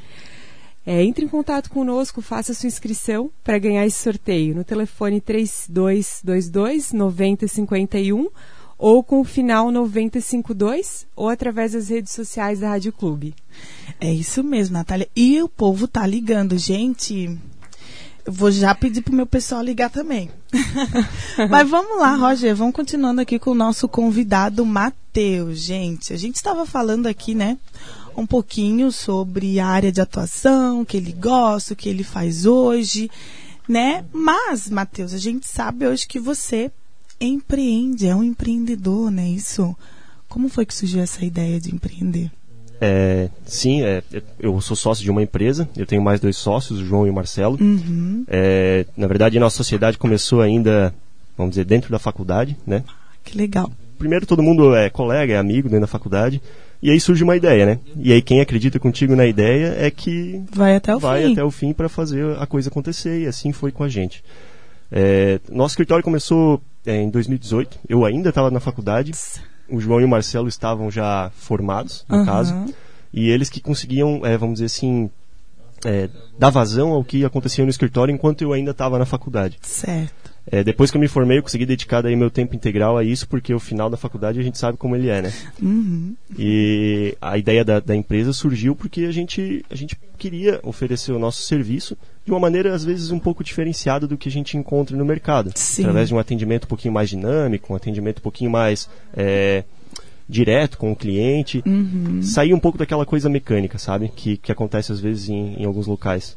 [0.86, 6.92] É, entre em contato conosco, faça sua inscrição para ganhar esse sorteio no telefone 3222
[6.92, 8.28] 9051
[8.78, 13.34] ou com o final 952 ou através das redes sociais da Rádio Clube.
[14.00, 15.08] É isso mesmo, Natália.
[15.16, 17.36] E o povo tá ligando, gente.
[18.30, 20.30] Vou já pedir pro meu pessoal ligar também.
[21.50, 26.12] Mas vamos lá, Roger, vamos continuando aqui com o nosso convidado Matheus, gente.
[26.12, 27.58] A gente estava falando aqui, né,
[28.16, 32.46] um pouquinho sobre a área de atuação, o que ele gosta, o que ele faz
[32.46, 33.10] hoje,
[33.68, 34.04] né?
[34.12, 36.70] Mas, Matheus, a gente sabe hoje que você
[37.20, 39.28] empreende, é um empreendedor, né?
[39.28, 39.76] Isso.
[40.28, 42.30] Como foi que surgiu essa ideia de empreender?
[42.80, 44.02] É, sim, é,
[44.38, 47.12] eu sou sócio de uma empresa, eu tenho mais dois sócios, o João e o
[47.12, 47.58] Marcelo.
[47.60, 48.24] Uhum.
[48.26, 50.94] É, na verdade, nossa sociedade começou ainda,
[51.36, 52.82] vamos dizer, dentro da faculdade, né?
[53.22, 53.70] Que legal.
[53.98, 56.40] Primeiro todo mundo é colega, é amigo dentro da faculdade,
[56.82, 57.78] e aí surge uma ideia, né?
[57.98, 61.32] E aí quem acredita contigo na ideia é que Vai até o vai fim.
[61.32, 64.24] até o fim para fazer a coisa acontecer, e assim foi com a gente.
[64.90, 69.12] É, nosso escritório começou é, em 2018, eu ainda estava na faculdade,
[69.70, 72.24] o João e o Marcelo estavam já formados, no Aham.
[72.26, 72.74] caso,
[73.12, 75.10] e eles que conseguiam, é, vamos dizer assim,
[75.84, 79.58] é, dar vazão ao que acontecia no escritório enquanto eu ainda estava na faculdade.
[79.62, 80.30] Certo.
[80.46, 83.28] É, depois que eu me formei, eu consegui dedicar daí meu tempo integral a isso,
[83.28, 85.32] porque o final da faculdade a gente sabe como ele é, né?
[85.62, 86.14] Uhum.
[86.38, 91.18] E a ideia da, da empresa surgiu porque a gente, a gente queria oferecer o
[91.18, 94.96] nosso serviço de uma maneira, às vezes, um pouco diferenciada do que a gente encontra
[94.96, 95.50] no mercado.
[95.54, 95.82] Sim.
[95.82, 99.64] Através de um atendimento um pouquinho mais dinâmico, um atendimento um pouquinho mais é,
[100.28, 101.62] direto com o cliente.
[101.66, 102.20] Uhum.
[102.22, 104.12] Sair um pouco daquela coisa mecânica, sabe?
[104.14, 106.36] Que, que acontece, às vezes, em, em alguns locais.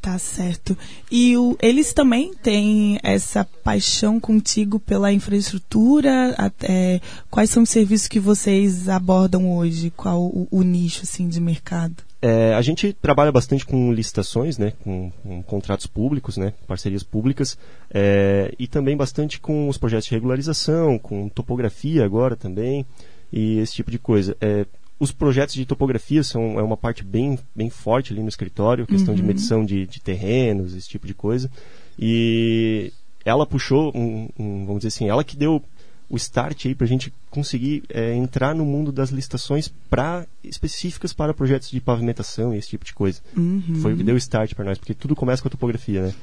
[0.00, 0.78] Tá certo.
[1.10, 6.34] E o- eles também têm essa paixão contigo pela infraestrutura?
[6.38, 9.90] Até, quais são os serviços que vocês abordam hoje?
[9.96, 11.96] Qual o, o nicho assim de mercado?
[12.20, 17.56] É, a gente trabalha bastante com licitações, né, com, com contratos públicos, né, parcerias públicas,
[17.90, 22.84] é, e também bastante com os projetos de regularização, com topografia agora também,
[23.32, 24.36] e esse tipo de coisa.
[24.40, 24.66] É,
[24.98, 29.14] os projetos de topografia são é uma parte bem, bem forte ali no escritório, questão
[29.14, 31.48] de medição de, de terrenos, esse tipo de coisa.
[31.96, 32.92] E
[33.24, 35.62] ela puxou, um, um, vamos dizer assim, ela que deu
[36.10, 41.12] o start aí para a gente conseguir é, entrar no mundo das licitações para específicas
[41.12, 43.20] para projetos de pavimentação e esse tipo de coisa.
[43.36, 43.78] Uhum.
[43.82, 46.14] Foi o que deu start para nós, porque tudo começa com a topografia, né?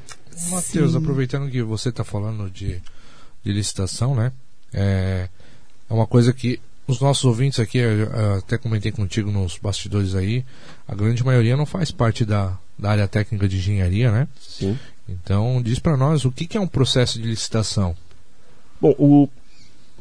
[0.50, 2.82] Matheus, aproveitando que você está falando de,
[3.44, 4.32] de licitação, né?
[4.74, 5.30] É,
[5.90, 10.16] é uma coisa que os nossos ouvintes aqui, eu, eu até comentei contigo nos bastidores
[10.16, 10.44] aí,
[10.88, 14.28] a grande maioria não faz parte da, da área técnica de engenharia, né?
[14.40, 14.78] Sim.
[15.08, 17.96] Então, diz para nós o que, que é um processo de licitação.
[18.82, 19.30] Bom, o,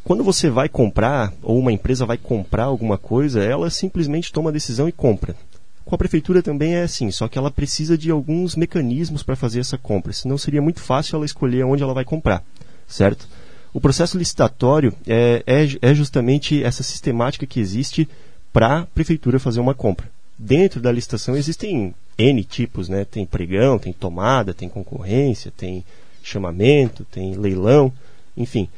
[0.04, 4.52] quando você vai comprar, ou uma empresa vai comprar alguma coisa, ela simplesmente toma a
[4.52, 5.34] decisão e compra.
[5.82, 9.60] Com a prefeitura também é assim, só que ela precisa de alguns mecanismos para fazer
[9.60, 12.42] essa compra, senão seria muito fácil ela escolher onde ela vai comprar,
[12.86, 13.26] certo?
[13.72, 18.08] O processo licitatório é, é, é justamente essa sistemática que existe
[18.52, 20.08] para a prefeitura fazer uma compra.
[20.38, 23.04] Dentro da licitação existem N tipos, né?
[23.04, 25.84] Tem pregão, tem tomada, tem concorrência, tem
[26.22, 27.92] chamamento, tem leilão,
[28.36, 28.68] enfim.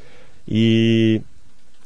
[0.49, 1.21] E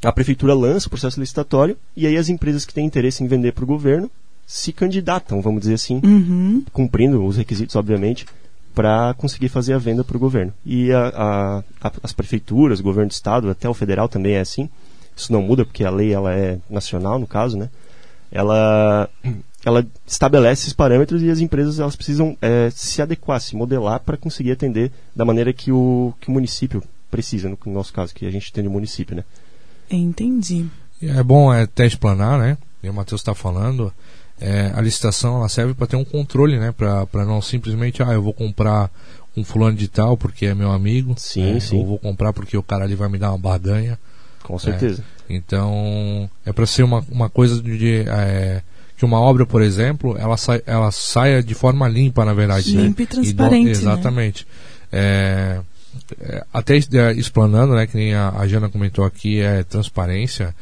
[0.03, 3.53] a prefeitura lança o processo licitatório e aí as empresas que têm interesse em vender
[3.53, 4.11] para o governo
[4.46, 6.64] se candidatam, vamos dizer assim, Uhum.
[6.73, 8.27] cumprindo os requisitos, obviamente,
[8.75, 10.53] para conseguir fazer a venda para o governo.
[10.66, 14.40] E a- a- a- as prefeituras, o governo do estado, até o federal também é
[14.40, 14.68] assim.
[15.16, 17.68] Isso não muda porque a lei ela é nacional, no caso, né?
[18.33, 19.09] Ela,
[19.64, 24.16] ela estabelece esses parâmetros e as empresas elas precisam eh, se adequar, se modelar para
[24.16, 28.27] conseguir atender da maneira que o, que o município precisa, no, no nosso caso, que
[28.27, 29.25] a gente tem no município, né?
[29.90, 30.66] Entendi.
[31.03, 32.57] E É bom é, até explanar, né?
[32.83, 33.92] E o Matheus está falando,
[34.40, 36.73] é, a licitação ela serve para ter um controle, né?
[36.73, 38.90] Para não simplesmente, ah, eu vou comprar
[39.37, 41.14] um fulano de tal porque é meu amigo.
[41.18, 41.61] Sim, né?
[41.61, 41.77] sim.
[41.79, 43.99] Ou vou comprar porque o cara ali vai me dar uma barganha.
[44.42, 45.05] Com certeza.
[45.29, 47.79] Então, é para ser uma, uma coisa de.
[47.79, 48.62] de, é,
[48.96, 52.75] que uma obra, por exemplo, ela, sai, ela saia de forma limpa, na verdade.
[52.77, 52.83] né?
[52.83, 53.70] Limpa e do- transparente, né?
[53.70, 54.46] exatamente.
[54.92, 55.61] É,
[56.20, 60.55] é, até é, explanando, né, que nem a, a Jana comentou aqui, é transparência.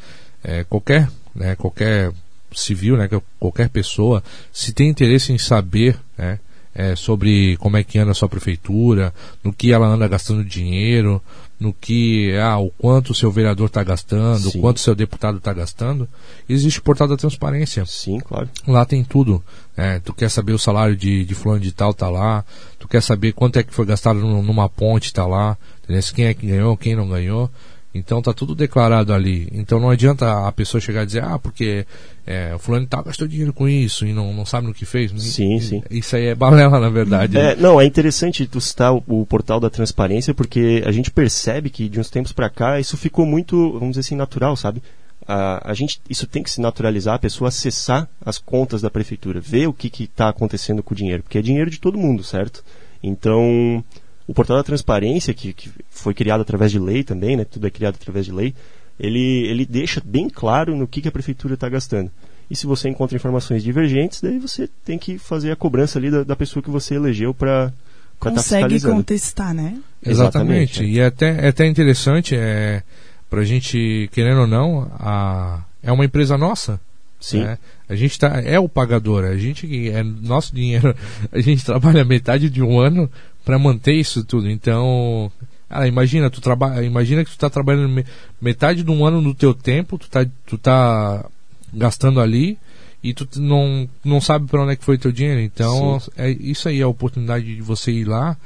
[0.43, 2.11] É, qualquer, né, qualquer
[2.53, 6.39] civil, né, que- qualquer pessoa, se tem interesse em saber, né,
[6.73, 9.13] é, sobre como é que anda a sua prefeitura,
[9.43, 11.21] no que ela anda gastando dinheiro,
[11.59, 14.57] no que, ah, o quanto o seu vereador está gastando, Sim.
[14.59, 16.07] o quanto o seu deputado está gastando,
[16.47, 17.85] existe o portal da transparência.
[17.85, 18.49] Sim, claro.
[18.65, 19.43] Lá tem tudo.
[19.75, 19.99] né?
[20.03, 22.45] tu quer saber o salário de, de fulano de tal, tá lá.
[22.79, 25.57] Tu quer saber quanto é que foi gastado num- numa ponte, tá lá.
[25.83, 26.03] Entendeu?
[26.15, 27.51] Quem é que ganhou, quem não ganhou.
[27.99, 29.47] Então tá tudo declarado ali.
[29.51, 31.85] Então não adianta a pessoa chegar e dizer, ah, porque
[32.25, 35.11] é, o fulano tal gastou dinheiro com isso e não, não sabe no que fez.
[35.21, 35.83] Sim, E- sim.
[35.91, 37.33] Isso aí é balela, na verdade.
[37.35, 37.51] né?
[37.51, 41.69] É, não, é interessante tu citar o, o portal da transparência, porque a gente percebe
[41.69, 44.81] que de uns tempos para cá isso ficou muito, vamos dizer assim, natural, sabe?
[45.27, 49.39] A, a gente, isso tem que se naturalizar, a pessoa acessar as contas da prefeitura,
[49.39, 52.63] ver o que está acontecendo com o dinheiro, porque é dinheiro de todo mundo, certo?
[53.03, 53.83] Então,
[54.29, 57.43] o portal da transparência, que, que foi criado através de lei também, né?
[57.43, 58.53] Tudo é criado através de lei,
[58.99, 62.11] ele, ele deixa bem claro no que, que a prefeitura está gastando.
[62.47, 66.23] E se você encontra informações divergentes, daí você tem que fazer a cobrança ali da,
[66.23, 67.73] da pessoa que você elegeu para
[68.17, 68.95] estar Consegue fiscalizando.
[68.97, 69.79] contestar, né?
[70.05, 70.83] Exatamente.
[70.83, 70.85] Exatamente, é.
[70.85, 72.83] E é até, é até interessante, é,
[73.31, 76.79] pra gente, querendo ou não, a, é uma empresa nossa.
[77.19, 77.39] Sim.
[77.43, 77.57] né?
[77.87, 80.95] A gente tá, é o pagador, a gente que é nosso dinheiro,
[81.31, 83.09] a gente trabalha metade de um ano
[83.49, 84.47] para manter isso tudo.
[84.47, 85.31] Então,
[85.67, 88.05] ah, imagina, tu trabalha, imagina que tu tá trabalhando me-
[88.39, 91.25] metade de um ano do teu tempo, tu tá, tu tá
[91.73, 92.59] gastando ali
[93.03, 95.39] e tu não, não sabe para onde é que foi teu dinheiro.
[95.41, 98.37] Então, é isso aí é a oportunidade de você ir lá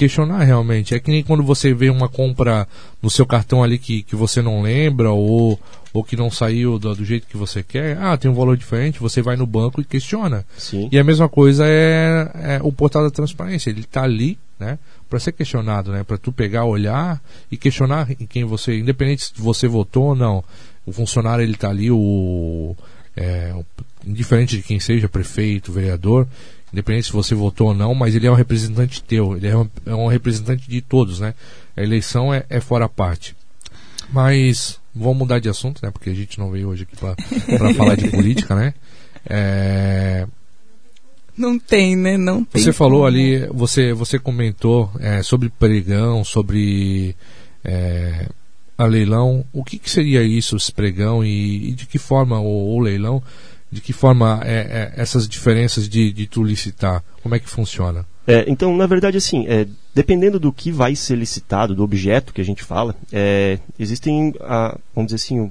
[0.00, 0.94] questionar realmente.
[0.94, 2.66] É que nem quando você vê uma compra
[3.02, 5.60] no seu cartão ali que, que você não lembra ou,
[5.92, 7.98] ou que não saiu do, do jeito que você quer.
[7.98, 10.44] Ah, tem um valor diferente, você vai no banco e questiona.
[10.56, 10.88] Sim.
[10.90, 13.68] E a mesma coisa é, é o portal da transparência.
[13.68, 17.20] Ele está ali, né, para ser questionado, né, para tu pegar, olhar
[17.52, 20.42] e questionar em quem você, independente se você votou ou não.
[20.86, 22.74] O funcionário ele está ali, o,
[23.14, 23.64] é, o-
[24.06, 26.26] indiferente de quem seja, prefeito, vereador,
[26.72, 29.68] independente se você votou ou não, mas ele é um representante teu, ele é um,
[29.86, 31.34] é um representante de todos, né?
[31.76, 33.36] A eleição é, é fora a parte.
[34.12, 35.90] Mas vamos mudar de assunto, né?
[35.90, 37.14] Porque a gente não veio hoje aqui para
[37.74, 38.74] falar de política, né?
[39.28, 40.26] É,
[41.36, 42.16] Não tem, né?
[42.16, 42.62] Não tem.
[42.62, 47.14] você falou ali, você, você comentou é, sobre pregão, sobre
[47.64, 48.26] é,
[48.76, 49.44] a leilão.
[49.52, 53.22] O que, que seria isso, esse pregão, e, e de que forma o, o leilão,
[53.70, 58.04] de que forma é, é, essas diferenças de, de tu licitar, como é que funciona?
[58.26, 62.40] É, então, na verdade, assim, é, dependendo do que vai ser licitado, do objeto que
[62.40, 65.50] a gente fala, é, existem, a, vamos dizer assim, o,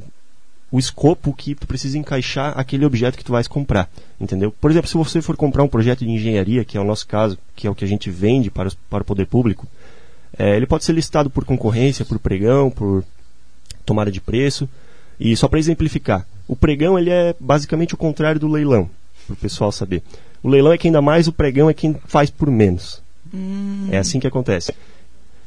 [0.71, 4.51] o escopo que tu precisa encaixar aquele objeto que tu vais comprar, entendeu?
[4.61, 7.37] Por exemplo, se você for comprar um projeto de engenharia, que é o nosso caso,
[7.55, 9.65] que é o que a gente vende para, os- para o poder público,
[10.37, 13.03] é, ele pode ser licitado por concorrência, por pregão, por
[13.85, 14.69] tomada de preço.
[15.19, 18.89] E só para exemplificar, o pregão ele é basicamente o contrário do leilão,
[19.27, 20.01] para o pessoal saber.
[20.41, 23.03] O leilão é quem dá mais, o pregão é quem faz por menos.
[23.91, 24.73] É assim que acontece.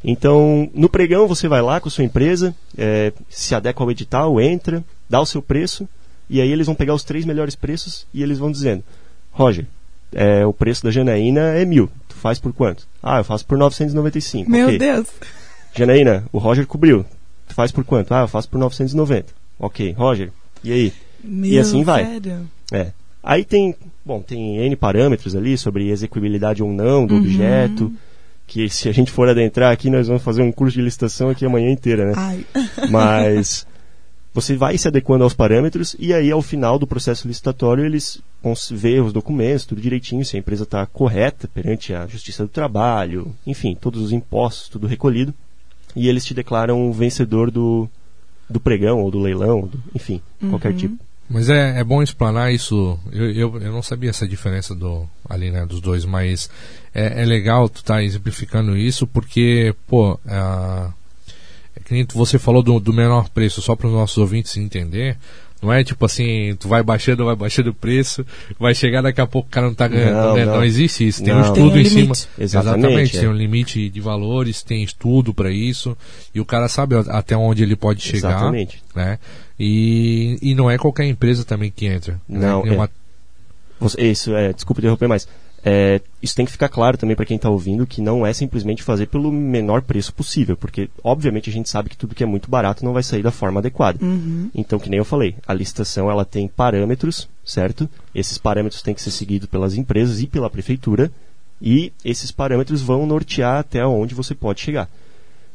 [0.04, 4.40] Então, no pregão você vai lá com a sua empresa, é, se adequa ao edital,
[4.40, 5.88] entra, dá o seu preço,
[6.30, 8.84] e aí eles vão pegar os três melhores preços e eles vão dizendo,
[9.32, 9.66] Roger,
[10.12, 12.86] é, o preço da Janaína é mil, tu faz por quanto?
[13.02, 14.48] Ah, eu faço por 995.
[14.48, 14.78] Meu ok.
[14.78, 15.08] Deus.
[15.74, 17.04] Janaína, o Roger cobriu,
[17.48, 18.14] tu faz por quanto?
[18.14, 19.32] Ah, eu faço por 990.
[19.58, 20.92] Ok, Roger, e aí?
[21.22, 22.04] Meu, assim vai.
[22.04, 22.48] sério?
[22.72, 22.92] É.
[23.22, 27.92] Aí tem, bom, tem N parâmetros ali sobre execuibilidade ou não do objeto,
[28.46, 31.46] que se a gente for adentrar aqui, nós vamos fazer um curso de licitação aqui
[31.46, 32.12] amanhã inteira, né?
[32.16, 32.44] Ai.
[32.90, 33.64] Mas
[34.34, 38.54] você vai se adequando aos parâmetros e aí ao final do processo licitatório eles vão
[38.70, 43.32] ver os documentos, tudo direitinho, se a empresa está correta perante a Justiça do Trabalho,
[43.46, 45.32] enfim, todos os impostos, tudo recolhido,
[45.94, 47.88] e eles te declaram o vencedor do,
[48.48, 50.96] do pregão ou do leilão, do- enfim, qualquer tipo.
[51.30, 52.98] Mas é, é bom explanar isso.
[53.10, 56.50] Eu, eu, eu não sabia essa diferença do, ali, né, dos dois, mas
[56.94, 60.92] é, é legal tu estar exemplificando isso porque, pô, a-
[61.74, 65.16] é que nem você falou do, do menor preço, só para os nossos ouvintes entender.
[65.62, 68.26] Não é tipo assim, tu vai baixando, vai baixando o preço,
[68.58, 70.12] vai chegar daqui a pouco o cara não tá ganhando.
[70.16, 70.44] Não, né?
[70.44, 70.54] não.
[70.56, 70.64] não.
[70.64, 71.22] existe isso.
[71.22, 71.40] Tem Não.
[71.40, 72.00] um estudo Tem um em cima.
[72.02, 72.28] limite.
[72.36, 73.20] Exatamente, é.
[73.20, 75.96] Tem um limite de valores, tem estudo para isso.
[76.34, 78.82] E o cara sabe até onde ele pode chegar Exatamente.
[78.94, 79.20] né?
[79.58, 82.14] E, e não é qualquer empresa também que entra.
[82.28, 82.40] né?
[82.48, 82.74] Não, Tem é.
[82.74, 82.90] uma-
[83.78, 85.28] Você- Isso, é, desculpa interromper, mas
[85.64, 88.82] é, isso tem que ficar claro também para quem está ouvindo que não é simplesmente
[88.82, 92.50] fazer pelo menor preço possível, porque obviamente a gente sabe que tudo que é muito
[92.50, 94.04] barato não vai sair da forma adequada.
[94.04, 94.50] Uhum.
[94.54, 97.88] Então, que nem eu falei, a licitação ela tem parâmetros, certo?
[98.12, 101.12] Esses parâmetros têm que ser seguidos pelas empresas e pela prefeitura,
[101.60, 104.88] e esses parâmetros vão nortear até onde você pode chegar.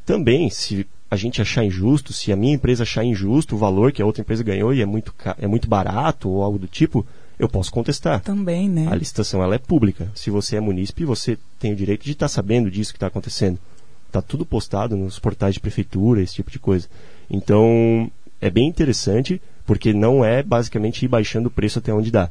[0.05, 4.01] Também, se a gente achar injusto, se a minha empresa achar injusto o valor que
[4.01, 7.05] a outra empresa ganhou e é muito, é muito barato ou algo do tipo,
[7.39, 8.21] eu posso contestar.
[8.21, 8.87] Também, né?
[8.89, 10.11] A licitação ela é pública.
[10.15, 13.59] Se você é munícipe, você tem o direito de estar sabendo disso que está acontecendo.
[14.07, 16.87] Está tudo postado nos portais de prefeitura, esse tipo de coisa.
[17.29, 22.29] Então, é bem interessante, porque não é basicamente ir baixando o preço até onde dá.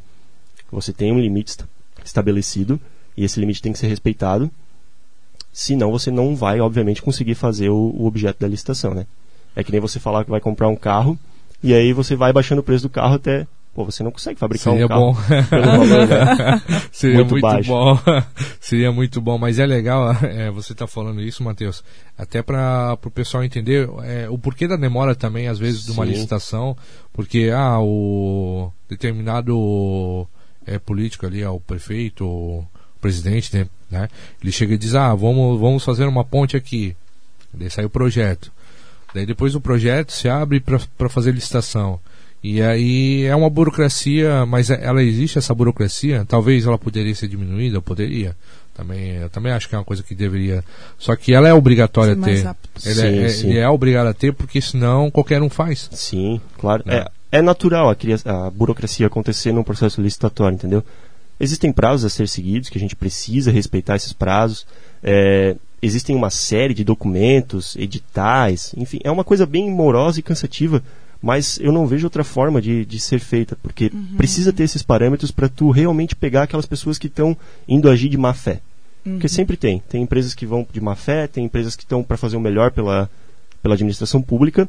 [0.72, 1.68] Você tem um limite esta-
[2.04, 2.80] estabelecido,
[3.16, 4.50] e esse limite tem que ser respeitado.
[5.52, 9.06] Senão, você não vai, obviamente, conseguir fazer o, o objeto da licitação, né?
[9.54, 11.18] É que nem você falar que vai comprar um carro,
[11.62, 13.46] e aí você vai baixando o preço do carro até...
[13.76, 15.14] Pô, você não consegue fabricar Seria um carro bom.
[15.52, 16.62] valor, né?
[16.90, 17.68] Seria Muito muito, baixo.
[17.68, 17.98] bom.
[18.58, 19.36] Seria muito bom.
[19.36, 21.84] Mas é legal é, você estar falando isso, Matheus.
[22.16, 26.06] Até para o pessoal entender é, o porquê da demora também, às vezes, de uma
[26.06, 26.12] Sim.
[26.12, 26.74] licitação.
[27.12, 30.26] Porque, ah, o determinado
[30.66, 32.66] é, político ali, ah, o prefeito, o
[32.98, 34.08] presidente, né, né?
[34.42, 36.96] Ele chega e diz, ah, vamos, vamos fazer uma ponte aqui.
[37.52, 38.50] Daí sai o projeto.
[39.12, 42.00] Daí depois o projeto se abre para fazer licitação.
[42.42, 46.24] E aí é uma burocracia, mas é- ela existe essa burocracia.
[46.28, 48.36] Talvez ela poderia ser diminuída, poderia.
[48.74, 50.62] Também, eu também acho que é uma coisa que deveria.
[50.98, 52.46] Só que ela é obrigatória a ter.
[52.84, 53.48] Ele, Sim, é, sim.
[53.50, 55.88] ele é obrigado a ter porque senão qualquer um faz.
[55.92, 56.82] Sim, claro.
[56.84, 57.04] Né?
[57.32, 60.84] É, é natural a, a burocracia acontecer num processo licitatório, entendeu?
[61.40, 64.66] Existem prazos a ser seguidos, que a gente precisa respeitar esses prazos.
[65.02, 70.82] É, existem uma série de documentos, editais, enfim, é uma coisa bem morosa e cansativa,
[71.22, 75.30] mas eu não vejo outra forma de, de ser feita, porque precisa ter esses parâmetros
[75.30, 77.36] para tu realmente pegar aquelas pessoas que estão
[77.68, 78.60] indo agir de má fé.
[79.12, 79.80] Porque sempre tem.
[79.88, 82.72] Tem empresas que vão de má fé, tem empresas que estão para fazer o melhor
[82.72, 83.08] pela,
[83.62, 84.68] pela administração pública.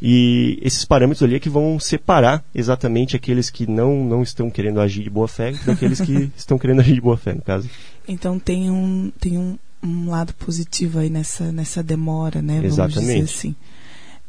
[0.00, 4.80] E esses parâmetros ali é que vão separar exatamente aqueles que não, não estão querendo
[4.80, 7.68] agir de boa fé daqueles que estão querendo agir de boa fé, no caso.
[8.06, 12.60] Então tem um, tem um, um lado positivo aí nessa, nessa demora, né?
[12.60, 13.34] Vamos dizer Exatamente.
[13.34, 13.54] assim.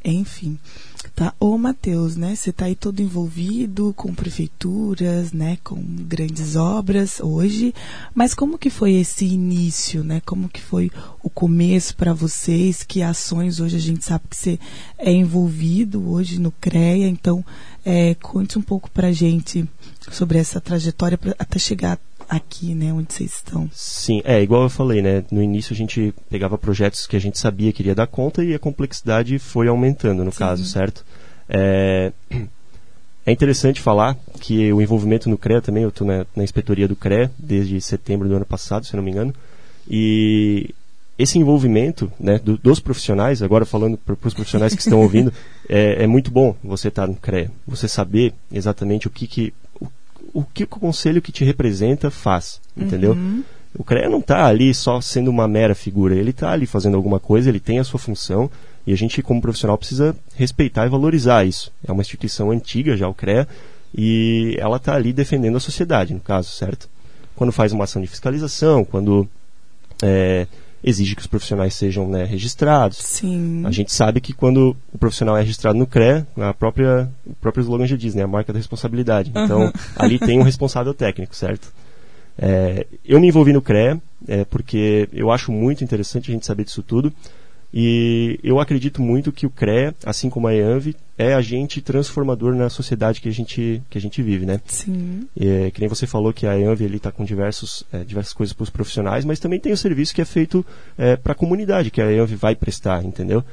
[0.03, 0.57] Enfim.
[1.15, 2.35] Tá, ô Matheus, né?
[2.35, 5.57] Você tá aí todo envolvido com prefeituras, né?
[5.63, 7.73] Com grandes obras hoje.
[8.13, 10.21] Mas como que foi esse início, né?
[10.25, 10.91] Como que foi
[11.23, 12.83] o começo para vocês?
[12.83, 14.59] Que ações hoje a gente sabe que você
[14.97, 17.07] é envolvido hoje no CREA.
[17.07, 17.43] Então,
[17.83, 19.67] é, conte um pouco pra gente
[20.11, 21.99] sobre essa trajetória pra, até chegar
[22.29, 22.93] aqui, né?
[22.93, 23.69] Onde vocês estão.
[23.73, 25.23] Sim, é igual eu falei, né?
[25.31, 28.53] No início a gente pegava projetos que a gente sabia que iria dar conta e
[28.53, 30.37] a complexidade foi aumentando, no Sim.
[30.39, 31.03] caso, certo?
[31.49, 32.11] É,
[33.25, 36.95] é interessante falar que o envolvimento no CREA também, eu estou na, na inspetoria do
[36.95, 39.33] CREA desde setembro do ano passado, se não me engano,
[39.89, 40.73] e
[41.17, 45.33] esse envolvimento né, do- dos profissionais, agora falando para os profissionais que estão ouvindo,
[45.67, 49.53] é, é muito bom você estar no CREA, você saber exatamente o que, que
[50.33, 53.15] o, que o conselho que te representa faz, entendeu?
[53.77, 57.19] O CREA não está ali só sendo uma mera figura, ele está ali fazendo alguma
[57.19, 58.49] coisa, ele tem a sua função
[58.85, 61.71] e a gente, como profissional, precisa respeitar e valorizar isso.
[61.87, 63.47] É uma instituição antiga já, o CREA,
[63.95, 66.89] e ela está ali defendendo a sociedade, no caso, certo?
[67.35, 69.27] Quando faz uma ação de fiscalização, quando
[70.01, 70.47] é,
[70.83, 72.97] exige que os profissionais sejam né, registrados.
[72.97, 73.63] Sim.
[73.65, 77.61] A gente sabe que quando o profissional é registrado no CREA, a própria, o próprio
[77.61, 78.23] slogan já diz, né?
[78.23, 79.31] A marca da responsabilidade.
[79.31, 81.71] Então, ali tem um responsável técnico, certo?
[82.37, 86.63] É, eu me envolvi no CREA é, porque eu acho muito interessante a gente saber
[86.63, 87.11] disso tudo.
[87.71, 92.67] E eu acredito muito que o CREA, assim como a EANV, é agente transformador na
[92.67, 94.59] sociedade que a gente, que a gente vive, né?
[94.65, 95.27] Sim.
[95.39, 98.63] É, que nem você falou que a EANV está com diversos, é, diversas coisas para
[98.63, 100.65] os profissionais, mas também tem o serviço que é feito
[101.21, 103.43] para a comunidade, que a EANV vai prestar, entendeu?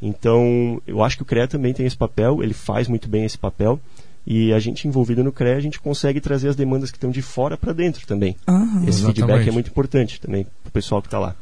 [0.00, 3.38] Então, eu acho que o CREA também tem esse papel, ele faz muito bem esse
[3.38, 3.80] papel,
[4.26, 7.22] e a gente envolvido no CREA, a gente consegue trazer as demandas que estão de
[7.22, 8.36] fora para dentro também.
[8.46, 8.84] Aham.
[8.86, 9.48] Esse feedback Exatamente.
[9.48, 11.34] é muito importante também para o pessoal que está lá.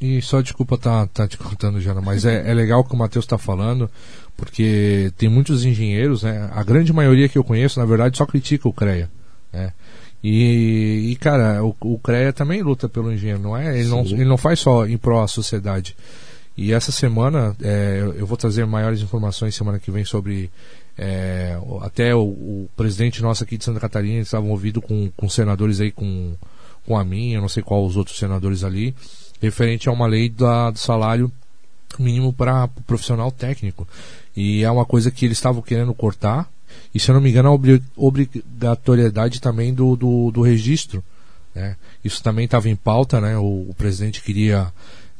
[0.00, 2.96] E só desculpa tá, tá te cortando, Jana, mas é, é legal o que o
[2.96, 3.90] Matheus está falando,
[4.36, 6.50] porque tem muitos engenheiros, né?
[6.52, 9.10] A grande maioria que eu conheço, na verdade, só critica o CREA.
[9.52, 9.72] Né?
[10.22, 13.78] E, e, cara, o, o CREA também luta pelo engenheiro, não é?
[13.78, 15.96] Ele não, ele não faz só em pró à sociedade.
[16.56, 20.50] E essa semana, é, eu- vou trazer maiores informações semana que vem sobre.
[20.98, 25.28] é, até o, o presidente nosso aqui de Santa Catarina eles estavam ouvindo com, com
[25.28, 26.34] senadores aí, com,
[26.86, 28.94] com a minha, eu não sei qual os outros senadores ali,
[29.40, 31.30] referente a uma lei da, do salário
[31.98, 33.86] mínimo para profissional técnico.
[34.36, 36.50] E é uma coisa que eles estavam querendo cortar.
[36.94, 41.02] E se eu não me engano, a obri- obrigatoriedade também do, do, do registro.
[41.54, 41.76] Né?
[42.04, 43.36] Isso também estava em pauta, né?
[43.38, 44.72] O, o presidente queria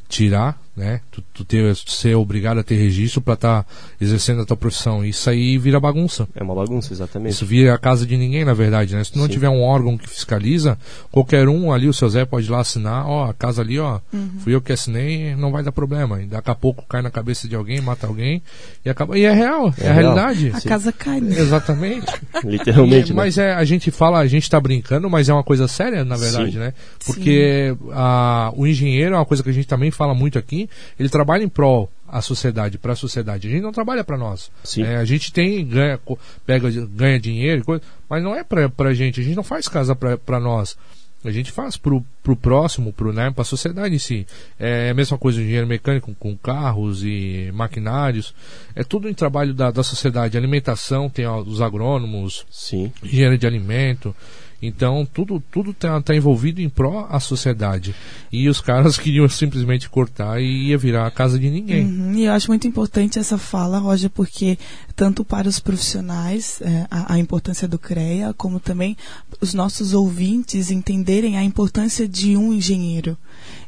[0.09, 1.01] tirar, né?
[1.11, 3.67] Tu, tu ter, ser obrigado a ter registro para estar
[4.01, 5.05] exercendo a tua profissão.
[5.05, 6.29] Isso aí vira bagunça.
[6.35, 7.33] É uma bagunça, exatamente.
[7.33, 9.03] Isso vira a casa de ninguém, na verdade, né?
[9.03, 9.33] Se tu não Sim.
[9.33, 10.79] tiver um órgão que fiscaliza,
[11.11, 14.01] qualquer um ali, o seu Zé pode ir lá assinar, ó, a casa ali, ó,
[14.41, 16.21] fui eu que assinei, não vai dar problema.
[16.23, 18.43] E daqui a pouco cai na cabeça de alguém, mata alguém
[18.85, 19.19] e acaba.
[19.19, 20.15] E é real, é, É a real.
[20.15, 20.51] realidade.
[20.55, 20.69] A Sim.
[20.69, 21.39] casa cai, né?
[21.39, 22.07] Exatamente.
[22.45, 23.17] Literalmente, E- né?
[23.17, 26.17] mas é, a gente fala, a gente tá brincando, mas é uma coisa séria, na
[26.17, 26.59] verdade, Sim.
[26.59, 26.75] né?
[27.05, 30.66] Porque a, o engenheiro é uma coisa que a gente também fala muito aqui,
[30.99, 33.49] ele trabalha em prol à sociedade, para a sociedade.
[33.49, 34.51] A gente não trabalha para nós.
[34.63, 34.83] Sim.
[34.83, 35.99] É, a gente tem, ganha,
[36.45, 39.21] pega, ganha dinheiro, coisa, mas não é pra, pra gente.
[39.21, 40.77] A gente não faz casa pra nós.
[41.25, 44.27] A gente faz pro, pro próximo, pro, né, pra sociedade em si.
[44.59, 48.33] É a mesma coisa o engenheiro mecânico com carros e maquinários.
[48.77, 50.37] É tudo em trabalho da, da sociedade.
[50.37, 52.93] Alimentação, tem os agrônomos, Sim.
[53.03, 54.15] engenharia de alimento.
[54.61, 57.95] Então, tudo tudo tá, tá envolvido em pró à sociedade.
[58.33, 61.85] E os caras queriam simplesmente cortar e ia virar a casa de ninguém.
[61.87, 64.59] Uhum, E eu acho muito importante essa fala, Roger, porque
[64.95, 68.97] tanto para os profissionais é, a, a importância do CREA, como também
[69.41, 73.17] os nossos ouvintes entenderem a importância de um engenheiro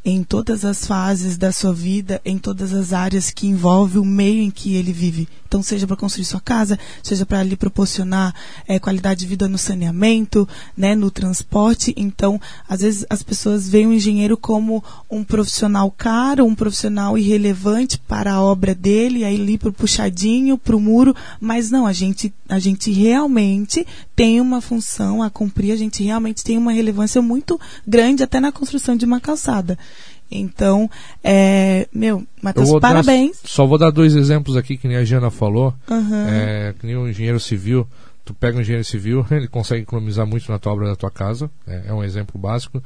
[0.05, 4.43] em todas as fases da sua vida, em todas as áreas que envolve o meio
[4.43, 5.29] em que ele vive.
[5.47, 8.35] Então, seja para construir sua casa, seja para lhe proporcionar
[8.67, 10.49] é, qualidade de vida no saneamento,
[10.79, 11.93] né, no transporte.
[11.97, 17.99] Então, às vezes as pessoas veem o engenheiro como um profissional caro, um profissional irrelevante
[17.99, 22.61] para a obra dele, aí ali pro puxadinho, pro muro, mas não, a gente, a
[22.61, 28.23] gente realmente tem uma função a cumprir, a gente realmente tem uma relevância muito grande
[28.23, 29.77] até na construção de uma calçada.
[30.31, 30.91] Então,
[31.25, 33.41] é, meu, Matheus, parabéns.
[33.43, 35.75] Dar, só vou dar dois exemplos aqui, que nem a Jana falou.
[35.91, 36.29] Uhum.
[36.29, 37.87] É, que nem o engenheiro civil
[38.29, 41.51] tu pega um engenheiro civil, ele consegue economizar muito na tua obra da tua casa,
[41.67, 42.83] é, é um exemplo básico.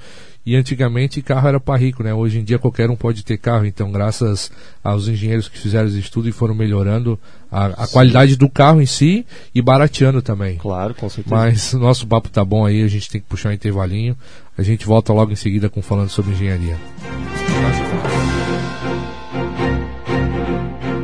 [0.47, 2.15] E antigamente carro era para rico, né?
[2.15, 4.51] Hoje em dia qualquer um pode ter carro, então graças
[4.83, 7.19] aos engenheiros que fizeram esse estudo e foram melhorando
[7.51, 10.57] a, a qualidade do carro em si e barateando também.
[10.57, 11.35] Claro, com certeza.
[11.35, 14.17] Mas nosso papo tá bom aí, a gente tem que puxar um intervalinho.
[14.57, 16.77] A gente volta logo em seguida com falando sobre engenharia.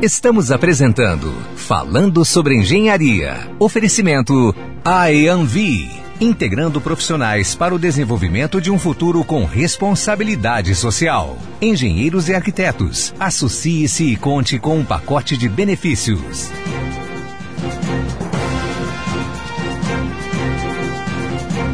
[0.01, 1.33] Estamos apresentando
[1.69, 3.47] Falando sobre Engenharia.
[3.59, 11.37] Oferecimento AEANVI, integrando profissionais para o desenvolvimento de um futuro com responsabilidade social.
[11.61, 16.49] Engenheiros e arquitetos, associe-se e conte com um pacote de benefícios.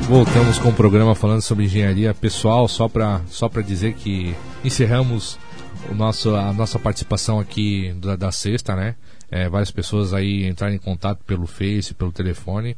[0.09, 5.39] Voltamos com o programa falando sobre engenharia pessoal, só para só dizer que encerramos
[5.89, 8.95] o nosso, a nossa participação aqui da, da sexta, né?
[9.35, 12.77] É, várias pessoas aí entraram em contato pelo Face, pelo telefone.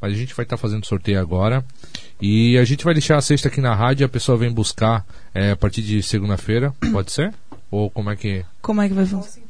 [0.00, 1.64] Mas a gente vai estar tá fazendo sorteio agora.
[2.22, 5.04] E a gente vai deixar a sexta aqui na rádio a pessoa vem buscar
[5.34, 7.34] é, a partir de segunda-feira, pode ser?
[7.72, 8.44] Ou como é que.
[8.62, 9.46] Como é que vai funcionar?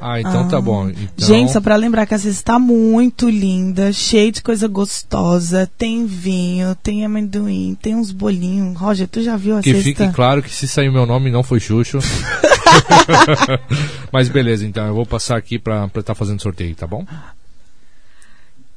[0.00, 0.50] Ah, então tá ah.
[0.50, 0.88] tá bom.
[0.88, 1.28] Então...
[1.28, 5.70] Gente, só pra lembrar que a cesta está muito linda, cheia de coisa gostosa.
[5.78, 8.76] Tem vinho, tem amendoim, tem uns bolinhos.
[8.76, 9.88] Roger, tu já viu a que cesta?
[9.88, 12.00] Que fique claro que se sair meu nome não foi Xuxo.
[14.12, 17.06] Mas beleza, então eu vou passar aqui pra estar tá fazendo sorteio, tá bom?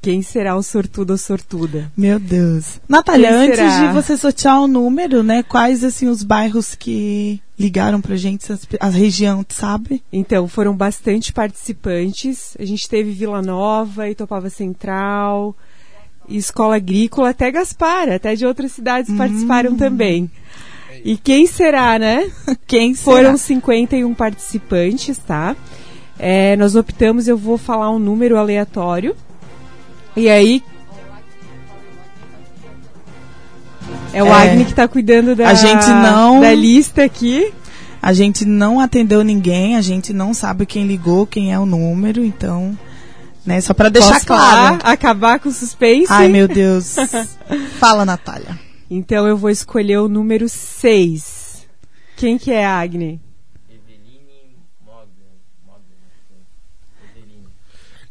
[0.05, 1.91] Quem será o sortudo ou sortuda?
[1.97, 2.79] Meu Deus.
[2.87, 3.87] Natália, Quem antes será?
[3.87, 5.41] de você sortear o número, né?
[5.41, 8.45] Quais assim os bairros que ligaram pra gente,
[8.79, 10.03] a região, sabe?
[10.13, 12.55] Então, foram bastante participantes.
[12.59, 15.55] A gente teve Vila Nova, Itopava Central,
[16.29, 19.17] Escola Agrícola, até Gaspar, até de outras cidades hum.
[19.17, 20.29] participaram também.
[21.05, 22.31] E quem será, né?
[22.65, 23.17] quem será?
[23.17, 25.55] Foram 51 participantes, tá?
[26.17, 29.15] É, nós optamos, eu vou falar um número aleatório
[30.17, 30.63] e aí.
[34.11, 37.53] É o é, Agni que está cuidando da, a gente não, da lista aqui.
[38.01, 42.23] A gente não atendeu ninguém, a gente não sabe quem ligou, quem é o número,
[42.23, 42.77] então.
[43.45, 44.79] Né, só para deixar Posso claro.
[44.79, 46.07] Falar, acabar com o suspense.
[46.09, 46.95] Ai, meu Deus.
[47.77, 48.64] Fala, Natália.
[48.89, 51.67] Então eu vou escolher o número 6.
[52.15, 53.19] Quem que é a Agni?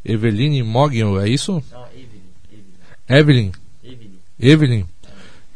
[0.05, 1.63] Eveline Mogno, é isso?
[1.73, 1.87] Não,
[3.09, 3.53] Evelyn.
[3.83, 4.13] Evelyn.
[4.39, 4.85] Evelyn.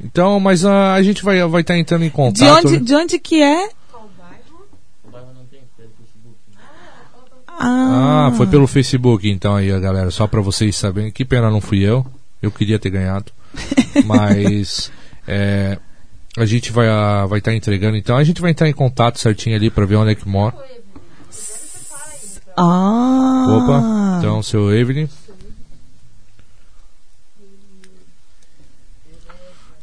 [0.00, 2.66] Então, mas uh, a gente vai vai estar tá entrando em contato.
[2.66, 3.68] De onde, de onde que é?
[7.60, 8.28] Ah.
[8.28, 11.10] ah, foi pelo Facebook então aí, galera, só para vocês saberem.
[11.10, 12.06] Que pena não fui eu.
[12.40, 13.32] Eu queria ter ganhado.
[14.06, 14.92] Mas
[15.28, 15.78] é,
[16.38, 19.18] a gente vai uh, vai estar tá entregando, então a gente vai entrar em contato
[19.18, 20.56] certinho ali para ver onde é que mora.
[22.56, 23.46] Ah.
[23.48, 25.06] Opa, então seu Evelyn.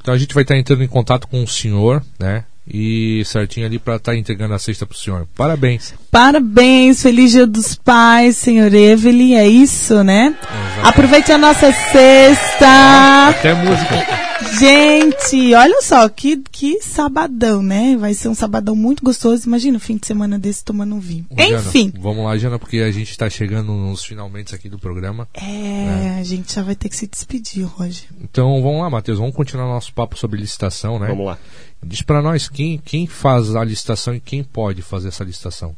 [0.02, 2.44] Então a gente vai estar entrando em contato com o senhor, né?
[2.68, 5.28] E certinho ali para estar tá entregando a cesta para o senhor.
[5.36, 5.94] Parabéns.
[6.16, 10.34] Parabéns, feliz dia dos pais, senhor Evelyn, é isso, né?
[10.42, 10.88] Exatamente.
[10.88, 13.32] Aproveite a nossa cesta.
[13.32, 14.26] Até música.
[14.58, 17.98] Gente, olha só, que, que sabadão, né?
[17.98, 19.46] Vai ser um sabadão muito gostoso.
[19.46, 21.26] Imagina o fim de semana desse tomando um vinho.
[21.38, 21.92] Jana, Enfim.
[22.00, 25.28] Vamos lá, Jana, porque a gente está chegando nos finalmente aqui do programa.
[25.34, 26.18] É, né?
[26.18, 28.08] a gente já vai ter que se despedir, Roger.
[28.24, 31.08] Então vamos lá, Matheus, vamos continuar nosso papo sobre licitação, né?
[31.08, 31.38] Vamos lá.
[31.86, 35.76] Diz para nós quem, quem faz a licitação e quem pode fazer essa licitação.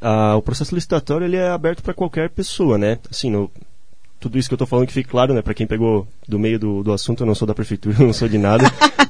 [0.00, 2.98] Ah, o processo licitatório ele é aberto para qualquer pessoa, né?
[3.10, 3.50] Assim, no,
[4.18, 5.42] tudo isso que eu estou falando que fique claro, né?
[5.42, 8.12] Para quem pegou do meio do, do assunto, eu não sou da prefeitura, eu não
[8.12, 8.64] sou de nada.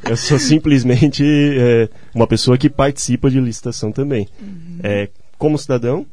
[0.09, 4.28] eu sou simplesmente é, uma pessoa que participa de licitação também.
[4.41, 4.78] Uhum.
[4.82, 6.07] É, como cidadão,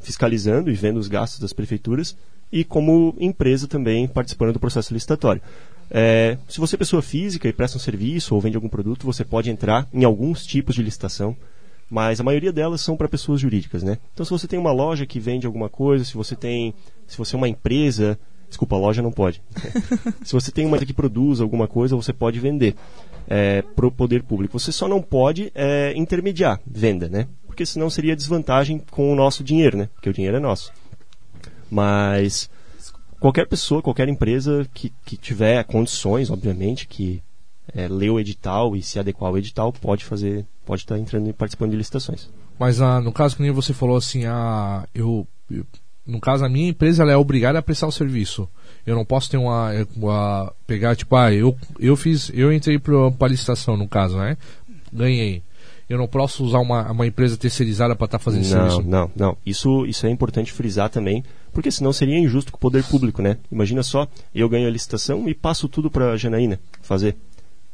[0.00, 2.16] fiscalizando e vendo os gastos das prefeituras,
[2.50, 5.42] e como empresa também participando do processo licitatório.
[5.90, 9.24] É, se você é pessoa física e presta um serviço ou vende algum produto, você
[9.24, 11.36] pode entrar em alguns tipos de licitação,
[11.90, 13.98] mas a maioria delas são para pessoas jurídicas, né?
[14.12, 16.74] Então, se você tem uma loja que vende alguma coisa, se você tem,
[17.06, 18.18] se você é uma empresa
[18.48, 19.42] Desculpa, loja não pode.
[20.24, 22.74] Se você tem uma que produz alguma coisa, você pode vender
[23.28, 24.58] é, para o poder público.
[24.58, 27.28] Você só não pode é, intermediar venda, né?
[27.46, 29.88] Porque senão seria desvantagem com o nosso dinheiro, né?
[29.94, 30.72] Porque o dinheiro é nosso.
[31.70, 32.48] Mas
[33.20, 37.22] qualquer pessoa, qualquer empresa que, que tiver condições, obviamente, que
[37.74, 41.32] é, lê o edital e se adequar ao edital, pode fazer, pode estar entrando e
[41.32, 42.28] participando de licitações.
[42.58, 45.64] Mas ah, no caso que nem você falou assim, ah, eu, eu-
[46.06, 48.48] no caso a minha empresa ela é obrigada a prestar o serviço.
[48.86, 53.28] Eu não posso ter uma, uma pegar tipo, ah, eu eu fiz, eu entrei para
[53.28, 54.36] licitação no caso, né?
[54.92, 55.42] Ganhei.
[55.88, 58.88] Eu não posso usar uma, uma empresa terceirizada para estar fazendo esse Não, serviço.
[58.90, 59.36] não, não.
[59.44, 63.38] Isso, isso é importante frisar também, porque senão seria injusto com o poder público, né?
[63.50, 67.16] Imagina só, eu ganho a licitação e passo tudo para a Janaína fazer.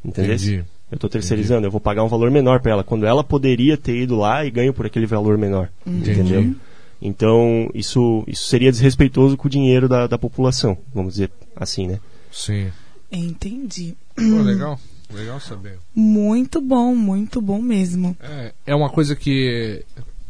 [0.05, 0.35] Entendeu?
[0.35, 0.65] Entendi.
[0.91, 3.97] Eu estou terceirizando, eu vou pagar um valor menor para ela, quando ela poderia ter
[3.97, 5.71] ido lá e ganho por aquele valor menor.
[5.87, 6.41] Entendeu?
[6.41, 6.57] Entendi.
[7.03, 12.01] Então, isso, isso seria desrespeitoso com o dinheiro da, da população, vamos dizer assim, né?
[12.31, 12.71] Sim.
[13.11, 13.95] Entendi.
[14.15, 14.79] Pô, legal.
[15.13, 15.79] Legal saber.
[15.95, 18.17] Muito bom, muito bom mesmo.
[18.21, 19.85] É, é uma coisa que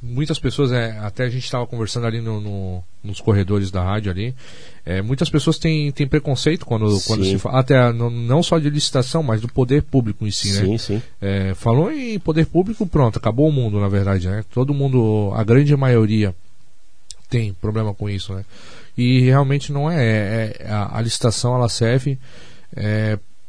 [0.04, 4.10] muitas pessoas, é, até a gente estava conversando ali no, no- nos corredores da rádio
[4.10, 4.34] ali,
[4.84, 8.68] é, muitas pessoas têm, têm preconceito quando, quando se fala, até não, não só de
[8.70, 10.64] licitação, mas do poder público em si, né?
[10.66, 11.02] sim, sim.
[11.20, 14.44] É, falou em poder público, pronto, acabou o mundo, na verdade, né?
[14.52, 16.34] Todo mundo, a grande maioria
[17.28, 18.44] tem problema com isso, né?
[18.96, 19.96] E realmente não é.
[20.04, 22.18] é- é- a, a licitação ela serve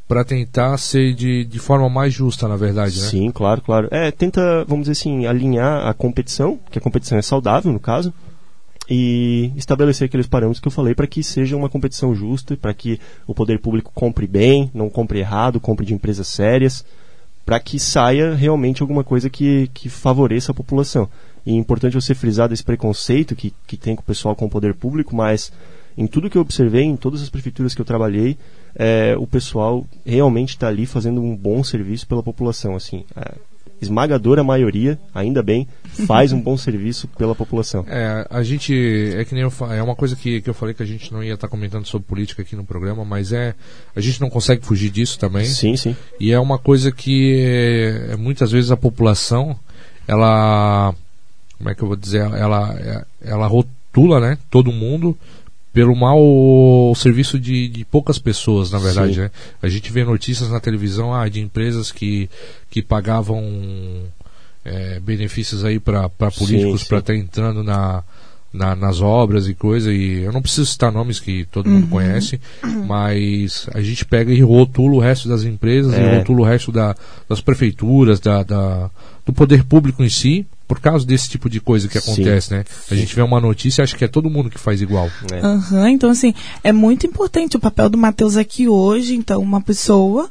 [0.08, 3.08] para tentar ser de, de forma mais justa, na verdade, né?
[3.08, 3.88] Sim, claro, claro.
[3.90, 8.14] É, tenta, vamos dizer assim, alinhar a competição, que a competição é saudável no caso,
[8.88, 13.00] e estabelecer aqueles parâmetros que eu falei para que seja uma competição justa, para que
[13.26, 16.86] o poder público compre bem, não compre errado, compre de empresas sérias,
[17.44, 21.10] para que saia realmente alguma coisa que, que favoreça a população.
[21.46, 24.50] E é importante você frisar desse preconceito que, que tem com o pessoal com o
[24.50, 25.52] poder público, mas
[25.98, 28.38] em tudo que eu observei, em todas as prefeituras que eu trabalhei,
[28.76, 32.76] é, o pessoal realmente está ali fazendo um bom serviço pela população.
[32.76, 33.34] Assim, a
[33.82, 35.68] esmagadora maioria, ainda bem,
[36.06, 37.86] faz um bom serviço pela população.
[37.88, 38.74] É, a gente.
[39.16, 41.24] É que nem eu É uma coisa que, que eu falei que a gente não
[41.24, 43.56] ia estar comentando sobre política aqui no programa, mas é.
[43.96, 45.46] A gente não consegue fugir disso também.
[45.46, 45.96] Sim, sim.
[46.20, 47.42] E é uma coisa que
[48.10, 49.58] é, muitas vezes a população,
[50.08, 50.94] ela.
[51.58, 52.20] Como é que eu vou dizer?
[52.20, 54.38] Ela, é- ela rotula, né?
[54.50, 55.18] Todo mundo
[55.76, 59.20] pelo mau serviço de, de poucas pessoas, na verdade, Sim.
[59.20, 59.32] né?
[59.62, 62.30] A gente vê notícias na televisão ah, de empresas que,
[62.70, 63.44] que pagavam
[64.64, 68.04] é, benefícios aí para políticos para estar entrando na,
[68.54, 72.40] na- nas obras e coisa e eu não preciso citar nomes que todo mundo conhece
[72.88, 76.18] mas a gente pega e rotula o resto das empresas e É.
[76.18, 76.96] rotula o resto da-
[77.28, 78.90] das prefeituras da, da-
[79.26, 82.12] do poder público em si por causa desse tipo de coisa que Sim.
[82.12, 84.82] acontece né a gente vê uma notícia e acha que é todo mundo que faz
[84.82, 85.40] igual É.
[85.40, 90.30] Aham, então assim, é muito importante o papel do Matheus aqui hoje, então uma pessoa,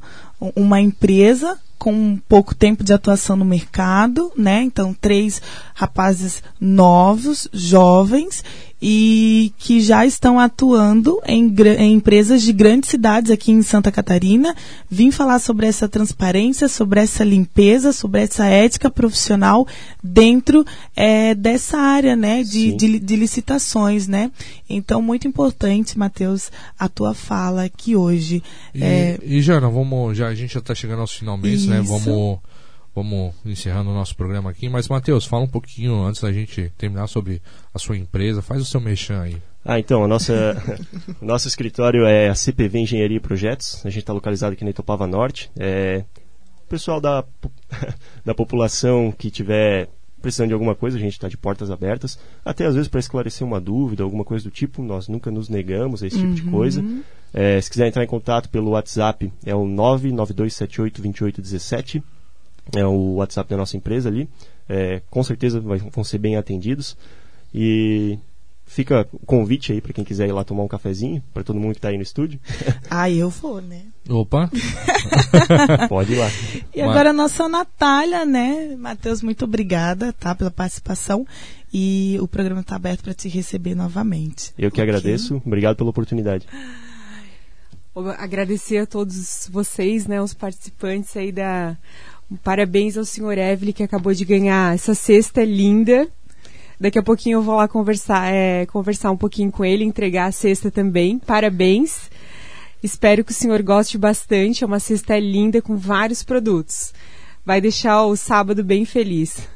[0.54, 4.62] uma empresa com pouco tempo de atuação no mercado, né?
[4.62, 5.42] Então três
[5.74, 8.42] rapazes novos, jovens
[8.86, 14.54] e que já estão atuando em, em empresas de grandes cidades aqui em Santa Catarina.
[14.90, 19.66] Vim falar sobre essa transparência, sobre essa limpeza, sobre essa ética profissional
[20.02, 22.42] dentro eh, dessa área, né?
[22.42, 24.30] De, de, de licitações, né?
[24.68, 28.42] Então, muito importante, Matheus, a tua fala aqui hoje.
[28.74, 32.38] e, É, e Jana vamos já a gente já está chegando aos finalmente né vamos
[32.94, 37.06] vamos encerrando o nosso programa aqui mas Matheus fala um pouquinho antes da gente terminar
[37.06, 37.40] sobre
[37.72, 40.56] a sua empresa faz o seu mexão aí Ah, então, a nossa,
[41.20, 43.80] o nosso escritório é a CPV Engenharia e Projetos.
[43.86, 45.50] A gente está localizado aqui na Itopava Norte.
[45.58, 46.04] É,
[46.66, 47.24] o pessoal da,
[48.22, 49.88] da população que tiver
[50.24, 52.18] precisando de alguma coisa, a gente está de portas abertas.
[52.42, 56.02] Até às vezes para esclarecer uma dúvida, alguma coisa do tipo, nós nunca nos negamos
[56.02, 56.82] a esse tipo de coisa.
[57.32, 62.02] É, se quiser entrar em contato pelo WhatsApp, é o 992782817.
[62.74, 64.28] É o WhatsApp da nossa empresa ali.
[64.68, 66.96] É, com certeza vai- vão ser bem atendidos.
[67.54, 68.18] E
[68.66, 71.72] fica o convite aí para quem quiser ir lá tomar um cafezinho, para todo mundo
[71.72, 72.40] que está aí no estúdio.
[72.90, 73.82] ah, eu vou, né?
[74.08, 74.50] opa
[75.88, 76.28] Pode ir lá.
[76.74, 78.74] E Mas- agora a nossa Natália, né?
[78.76, 80.34] Matheus, muito obrigada, tá?
[80.34, 81.26] Pela participação.
[81.72, 84.52] E o programa está aberto para te receber novamente.
[84.56, 84.84] Eu que Ok?
[84.84, 85.42] agradeço.
[85.44, 86.46] Obrigado pela oportunidade.
[87.94, 91.76] Vou Agradecer a todos vocês, né, os participantes aí da.
[92.42, 96.08] Parabéns ao senhor Evelyn que acabou de ganhar essa cesta linda.
[96.80, 100.32] Daqui a pouquinho eu vou lá conversar, é, conversar um pouquinho com ele, entregar a
[100.32, 101.18] cesta também.
[101.18, 102.10] Parabéns.
[102.82, 104.64] Espero que o senhor goste bastante.
[104.64, 106.92] É uma cesta linda com vários produtos.
[107.44, 109.48] Vai deixar o sábado bem feliz.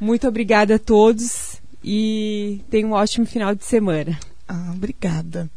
[0.00, 4.18] Muito obrigada a todos e tenham um ótimo final de semana.
[4.48, 5.50] Ah, obrigada.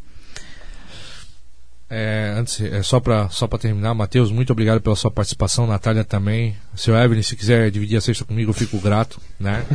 [1.90, 6.04] É, antes, é só para só pra terminar, Matheus, muito obrigado pela sua participação, Natália
[6.04, 6.56] também.
[6.76, 9.66] Seu Evelyn, se quiser dividir a cesta comigo, eu fico grato, né?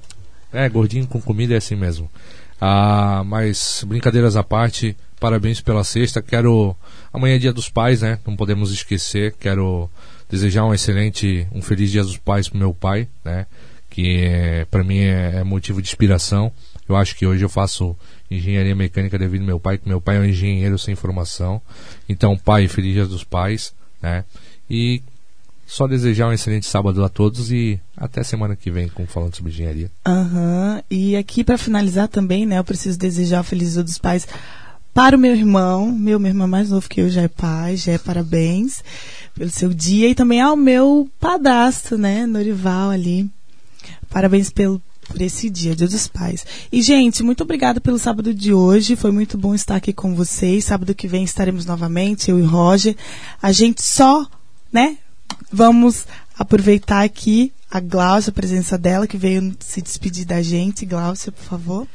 [0.50, 2.10] é, gordinho com comida é assim mesmo.
[2.60, 6.22] Ah, mas brincadeiras à parte, parabéns pela sexta.
[6.22, 6.74] Quero
[7.12, 8.18] amanhã é Dia dos Pais, né?
[8.26, 9.34] Não podemos esquecer.
[9.38, 9.90] Quero
[10.28, 13.46] desejar um excelente, um feliz Dia dos Pais pro meu pai, né?
[13.90, 16.52] Que é, para mim é, é motivo de inspiração.
[16.88, 17.94] Eu acho que hoje eu faço
[18.30, 21.60] engenharia mecânica devido ao meu pai, que meu pai é um engenheiro sem formação.
[22.08, 23.72] Então, pai, feliz dia dos pais,
[24.02, 24.24] né?
[24.68, 25.02] E
[25.68, 29.52] só desejar um excelente sábado a todos e até semana que vem com falando sobre
[29.52, 29.90] engenharia.
[30.06, 30.82] Aham.
[30.90, 34.26] E aqui para finalizar também, né, eu preciso desejar o feliz dia dos pais
[34.94, 37.92] para o meu irmão, meu, meu irmão mais novo que eu já é pai, já
[37.92, 38.82] é parabéns
[39.34, 43.30] pelo seu dia e também ao meu padrasto, né, Norival ali.
[44.08, 46.44] Parabéns pelo por esse dia, Dia dos Pais.
[46.70, 48.94] E, gente, muito obrigada pelo sábado de hoje.
[48.94, 50.66] Foi muito bom estar aqui com vocês.
[50.66, 52.94] Sábado que vem estaremos novamente, eu e Roger.
[53.42, 54.26] A gente só,
[54.72, 54.98] né?
[55.50, 56.06] Vamos
[56.38, 60.86] aproveitar aqui a Glaucia, a presença dela, que veio se despedir da gente.
[60.86, 61.88] Glaucia, por favor.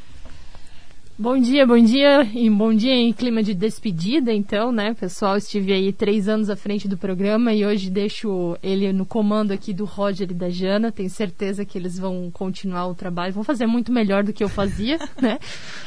[1.16, 5.36] Bom dia, bom dia e bom dia em clima de despedida, então, né, pessoal?
[5.36, 9.72] Estive aí três anos à frente do programa e hoje deixo ele no comando aqui
[9.72, 10.90] do Roger e da Jana.
[10.90, 14.48] Tenho certeza que eles vão continuar o trabalho, vão fazer muito melhor do que eu
[14.48, 15.38] fazia, né?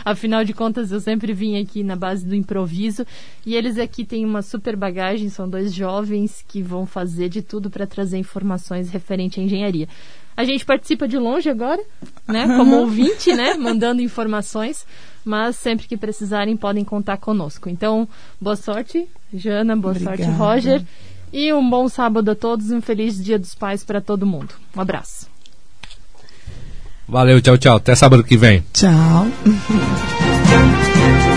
[0.05, 3.05] Afinal de contas, eu sempre vim aqui na base do improviso
[3.45, 5.27] e eles aqui têm uma super bagagem.
[5.27, 9.89] São dois jovens que vão fazer de tudo para trazer informações referente à engenharia.
[10.37, 11.83] A gente participa de longe agora,
[12.27, 12.45] né?
[12.55, 13.55] Como ouvinte, né?
[13.55, 14.85] Mandando informações
[15.27, 17.69] mas sempre que precisarem podem contar conosco.
[17.69, 18.07] Então,
[18.39, 20.17] boa sorte, Jana, boa Obrigada.
[20.17, 20.81] sorte, Roger.
[21.31, 24.55] E um bom sábado a todos, um feliz Dia dos Pais para todo mundo.
[24.75, 25.27] Um abraço.
[27.07, 27.77] Valeu, tchau, tchau.
[27.77, 28.63] Até sábado que vem.
[28.73, 29.27] Tchau.